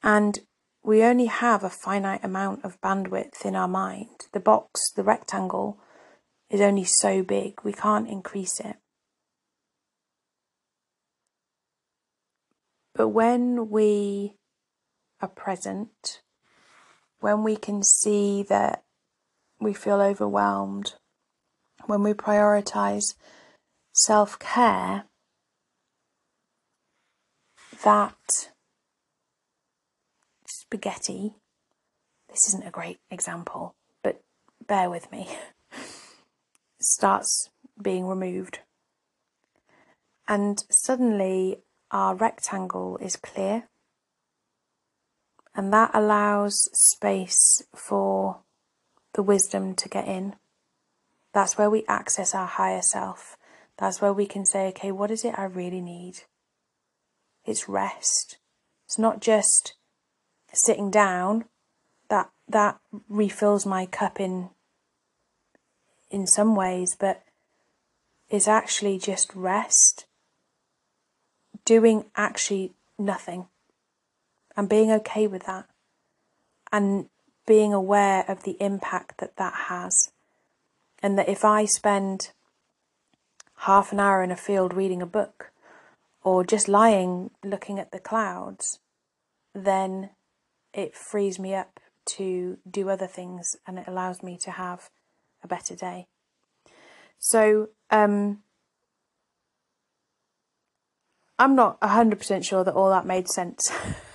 And 0.03 0.41
we 0.83 1.03
only 1.03 1.27
have 1.27 1.65
a 1.65 1.71
finite 1.71 2.23
amount 2.23 2.65
of 2.65 2.81
bandwidth 2.81 3.45
in 3.45 3.57
our 3.57 3.69
mind. 3.69 4.27
The 4.33 4.41
box, 4.41 4.93
the 4.95 5.03
rectangle, 5.03 5.79
is 6.51 6.61
only 6.61 6.85
so 6.85 7.23
big, 7.23 7.65
we 7.65 7.73
can't 7.73 8.09
increase 8.09 8.61
it. 8.61 8.77
But 12.95 13.09
when 13.09 13.71
we 13.71 14.37
are 15.21 15.29
present, 15.29 16.21
when 17.21 17.43
we 17.43 17.57
can 17.57 17.83
see 17.83 18.43
that 18.45 18.85
we 19.61 19.73
feel 19.73 20.01
overwhelmed, 20.01 20.95
when 21.87 22.03
we 22.03 22.13
prioritize 22.13 23.15
self 23.93 24.39
care, 24.39 25.05
that 27.83 28.51
spaghetti, 30.47 31.35
this 32.31 32.49
isn't 32.49 32.67
a 32.67 32.71
great 32.71 32.99
example, 33.11 33.75
but 34.03 34.21
bear 34.67 34.91
with 34.91 35.11
me, 35.13 35.29
starts 36.81 37.51
being 37.81 38.07
removed. 38.07 38.61
And 40.27 40.65
suddenly 40.71 41.59
our 41.91 42.15
rectangle 42.15 42.97
is 42.99 43.17
clear 43.17 43.69
and 45.55 45.73
that 45.73 45.91
allows 45.95 46.69
space 46.73 47.63
for 47.75 48.41
the 49.13 49.23
wisdom 49.23 49.75
to 49.75 49.89
get 49.89 50.09
in. 50.09 50.35
That's 51.33 51.57
where 51.57 51.71
we 51.71 51.85
access 51.87 52.35
our 52.35 52.47
higher 52.47 52.83
self. 52.83 53.37
That's 53.79 54.01
where 54.01 54.13
we 54.13 54.27
can 54.27 54.45
say, 54.45 54.69
okay, 54.69 54.93
what 54.93 55.11
is 55.11 55.25
it 55.25 55.39
I 55.39 55.45
really 55.45 55.81
need? 55.81 56.23
It's 57.45 57.69
rest. 57.69 58.39
It's 58.87 58.99
not 58.99 59.21
just 59.21 59.75
sitting 60.53 60.91
down. 60.91 61.45
That 62.09 62.31
that 62.49 62.79
refills 63.09 63.65
my 63.65 63.87
cup 63.87 64.21
in 64.21 64.51
in 66.11 66.27
some 66.27 66.55
ways, 66.55 66.97
but 66.99 67.23
it's 68.29 68.47
actually 68.47 68.99
just 68.99 69.35
rest. 69.35 70.07
Doing 71.65 72.05
actually 72.15 72.75
nothing 72.99 73.49
and 74.57 74.69
being 74.69 74.91
okay 74.91 75.27
with 75.27 75.45
that 75.47 75.67
and 76.73 77.07
being 77.47 77.73
aware 77.73 78.25
of 78.29 78.43
the 78.43 78.57
impact 78.61 79.19
that 79.19 79.37
that 79.37 79.55
has. 79.69 80.13
And 81.03 81.19
that 81.19 81.29
if 81.29 81.45
I 81.45 81.65
spend 81.67 82.31
half 83.59 83.93
an 83.93 84.01
hour 84.01 84.23
in 84.23 84.31
a 84.31 84.37
field 84.37 84.75
reading 84.75 85.03
a 85.03 85.07
book 85.07 85.53
or 86.23 86.45
just 86.45 86.69
lying 86.69 87.31
looking 87.45 87.79
at 87.79 87.93
the 87.93 87.99
clouds, 87.99 88.81
then 89.55 90.11
it 90.73 90.95
frees 90.95 91.39
me 91.39 91.55
up 91.55 91.81
to 92.07 92.59
do 92.69 92.89
other 92.89 93.07
things 93.07 93.57
and 93.67 93.79
it 93.79 93.87
allows 93.87 94.23
me 94.23 94.37
to 94.39 94.51
have 94.51 94.91
a 95.43 95.49
better 95.49 95.75
day. 95.75 96.07
So, 97.19 97.69
um, 97.91 98.43
I'm 101.39 101.55
not 101.55 101.81
100% 101.81 102.45
sure 102.45 102.65
that 102.65 102.75
all 102.75 102.91
that 102.91 103.07
made 103.07 103.29
sense. 103.29 103.73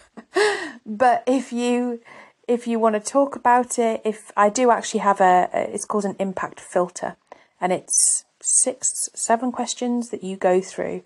but 0.90 1.24
if 1.28 1.54
you 1.54 2.02
if 2.48 2.66
you 2.66 2.80
want 2.80 2.96
to 2.96 3.12
talk 3.12 3.36
about 3.36 3.78
it, 3.78 4.02
if 4.04 4.32
I 4.36 4.50
do 4.50 4.72
actually 4.72 5.02
have 5.02 5.22
a, 5.22 5.48
it's 5.54 5.86
called 5.86 6.04
an 6.04 6.16
impact 6.18 6.60
filter, 6.60 7.16
and 7.62 7.72
it's 7.72 8.26
six, 8.42 9.08
seven 9.14 9.52
questions 9.52 10.10
that 10.10 10.24
you 10.24 10.36
go 10.36 10.60
through 10.60 11.04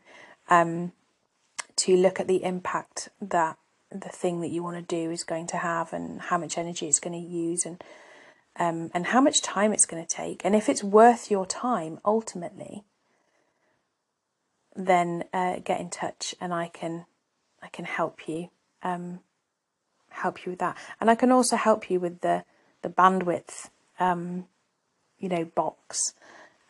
um, 0.50 0.94
to 1.76 1.98
look 1.98 2.22
at 2.22 2.30
the 2.30 2.46
impact 2.46 3.10
that 3.22 3.58
the 3.92 4.08
thing 4.08 4.40
that 4.40 4.52
you 4.52 4.64
want 4.64 4.78
to 4.78 4.96
do 4.96 5.12
is 5.12 5.26
going 5.26 5.48
to 5.48 5.58
have, 5.58 5.92
and 5.92 6.22
how 6.22 6.38
much 6.38 6.58
energy 6.58 6.88
it's 6.88 7.02
going 7.02 7.22
to 7.22 7.30
use, 7.30 7.66
and 7.66 7.84
um, 8.56 8.90
and 8.94 9.08
how 9.08 9.20
much 9.20 9.42
time 9.42 9.74
it's 9.74 9.86
going 9.86 10.04
to 10.04 10.10
take, 10.10 10.46
and 10.46 10.56
if 10.56 10.70
it's 10.70 10.84
worth 10.84 11.30
your 11.30 11.46
time 11.46 12.00
ultimately, 12.06 12.86
then 14.78 15.26
uh, 15.34 15.58
get 15.60 15.82
in 15.82 15.90
touch, 15.90 16.34
and 16.40 16.54
I 16.54 16.70
can 16.70 17.06
I 17.62 17.68
can 17.68 17.84
help 17.84 18.30
you 18.30 18.50
um, 18.82 19.20
help 20.14 20.46
you 20.46 20.52
with 20.52 20.60
that. 20.60 20.78
And 21.00 21.10
I 21.10 21.16
can 21.16 21.32
also 21.32 21.56
help 21.56 21.90
you 21.90 22.00
with 22.00 22.22
the 22.22 22.44
the 22.82 22.90
bandwidth, 22.90 23.70
um, 24.00 24.46
you 25.20 25.30
know, 25.30 25.46
box, 25.46 26.14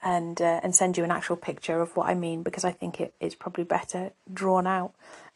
and 0.03 0.41
uh, 0.41 0.60
and 0.63 0.75
send 0.75 0.97
you 0.97 1.03
an 1.03 1.12
actual 1.12 1.36
picture 1.36 1.82
of 1.82 1.95
what 1.95 2.08
I 2.08 2.13
mean 2.13 2.43
because 2.43 2.63
I 2.63 2.71
think 2.71 2.99
it 2.99 3.13
is 3.19 3.36
probably 3.36 3.63
better 3.63 4.12
drawn 4.32 4.67
out 4.67 4.93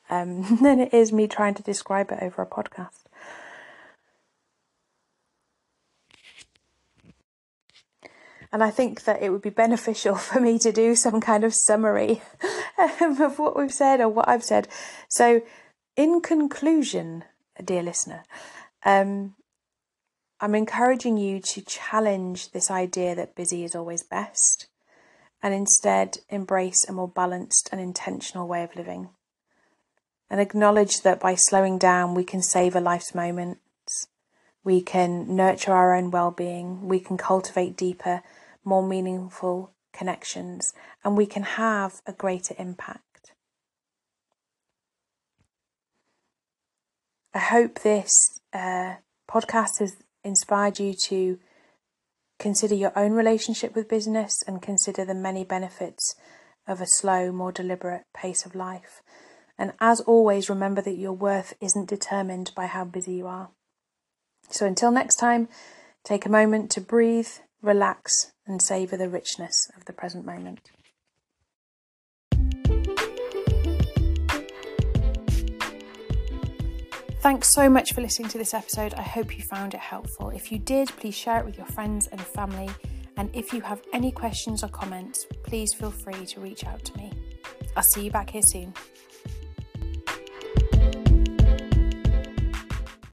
um, 0.09 0.57
than 0.61 0.79
it 0.79 0.93
is 0.93 1.11
me 1.11 1.27
trying 1.27 1.55
to 1.55 1.63
describe 1.63 2.11
it 2.11 2.19
over 2.21 2.41
a 2.41 2.45
podcast. 2.45 3.03
And 8.51 8.63
I 8.63 8.71
think 8.71 9.03
that 9.03 9.21
it 9.21 9.29
would 9.29 9.41
be 9.41 9.49
beneficial 9.49 10.15
for 10.27 10.39
me 10.39 10.57
to 10.59 10.71
do 10.71 10.95
some 10.95 11.21
kind 11.21 11.43
of 11.43 11.53
summary 11.53 12.21
of 13.01 13.39
what 13.39 13.57
we've 13.57 13.73
said 13.73 13.99
or 13.99 14.09
what 14.09 14.27
I've 14.27 14.43
said. 14.43 14.67
So 15.09 15.41
in 15.95 16.21
conclusion, 16.21 17.23
dear 17.63 17.83
listener, 17.83 18.23
um, 18.85 19.35
I'm 20.39 20.53
encouraging 20.53 21.17
you 21.17 21.39
to 21.39 21.61
challenge 21.61 22.51
this 22.51 22.69
idea 22.69 23.15
that 23.15 23.35
busy 23.35 23.63
is 23.63 23.75
always 23.75 24.03
best 24.03 24.67
and 25.41 25.53
instead 25.53 26.17
embrace 26.29 26.85
a 26.87 26.93
more 26.93 27.07
balanced 27.07 27.69
and 27.71 27.81
intentional 27.81 28.47
way 28.47 28.63
of 28.63 28.75
living. 28.75 29.09
And 30.29 30.41
acknowledge 30.41 31.01
that 31.01 31.19
by 31.19 31.35
slowing 31.35 31.77
down, 31.77 32.13
we 32.13 32.23
can 32.23 32.41
save 32.41 32.73
savor 32.73 32.81
life's 32.81 33.15
moments, 33.15 34.07
we 34.63 34.81
can 34.81 35.35
nurture 35.35 35.71
our 35.71 35.95
own 35.95 36.11
well 36.11 36.31
being, 36.31 36.87
we 36.87 36.99
can 36.99 37.17
cultivate 37.17 37.77
deeper, 37.77 38.21
more 38.63 38.85
meaningful 38.85 39.71
connections, 39.93 40.73
and 41.03 41.15
we 41.15 41.25
can 41.25 41.43
have 41.43 42.01
a 42.05 42.11
greater 42.11 42.53
impact. 42.59 43.06
I 47.37 47.39
hope 47.39 47.81
this 47.81 48.39
uh, 48.51 48.95
podcast 49.29 49.77
has 49.77 49.95
inspired 50.23 50.79
you 50.79 50.95
to 50.95 51.37
consider 52.39 52.73
your 52.73 52.91
own 52.97 53.11
relationship 53.11 53.75
with 53.75 53.87
business 53.87 54.43
and 54.47 54.59
consider 54.59 55.05
the 55.05 55.13
many 55.13 55.43
benefits 55.43 56.15
of 56.67 56.81
a 56.81 56.87
slow, 56.87 57.31
more 57.31 57.51
deliberate 57.51 58.05
pace 58.11 58.43
of 58.47 58.55
life. 58.55 59.03
And 59.55 59.73
as 59.79 60.01
always, 60.01 60.49
remember 60.49 60.81
that 60.81 60.97
your 60.97 61.13
worth 61.13 61.53
isn't 61.61 61.87
determined 61.87 62.53
by 62.55 62.65
how 62.65 62.85
busy 62.85 63.13
you 63.13 63.27
are. 63.27 63.49
So 64.49 64.65
until 64.65 64.89
next 64.89 65.17
time, 65.17 65.47
take 66.03 66.25
a 66.25 66.29
moment 66.29 66.71
to 66.71 66.81
breathe, 66.81 67.29
relax, 67.61 68.31
and 68.47 68.63
savour 68.63 68.97
the 68.97 69.09
richness 69.09 69.69
of 69.77 69.85
the 69.85 69.93
present 69.93 70.25
moment. 70.25 70.71
Thanks 77.19 77.49
so 77.49 77.67
much 77.67 77.93
for 77.93 78.01
listening 78.01 78.29
to 78.29 78.37
this 78.37 78.53
episode. 78.53 78.93
I 78.93 79.01
hope 79.01 79.35
you 79.35 79.43
found 79.43 79.73
it 79.73 79.79
helpful. 79.79 80.29
If 80.29 80.51
you 80.51 80.59
did, 80.59 80.87
please 80.97 81.15
share 81.15 81.39
it 81.39 81.45
with 81.45 81.57
your 81.57 81.65
friends 81.65 82.07
and 82.07 82.21
family. 82.21 82.69
And 83.17 83.35
if 83.35 83.51
you 83.51 83.61
have 83.61 83.81
any 83.91 84.11
questions 84.11 84.63
or 84.63 84.69
comments, 84.69 85.25
please 85.43 85.73
feel 85.73 85.89
free 85.89 86.25
to 86.27 86.39
reach 86.39 86.63
out 86.63 86.83
to 86.85 86.97
me. 86.97 87.11
I'll 87.75 87.83
see 87.83 88.05
you 88.05 88.11
back 88.11 88.29
here 88.29 88.43
soon. 88.43 88.73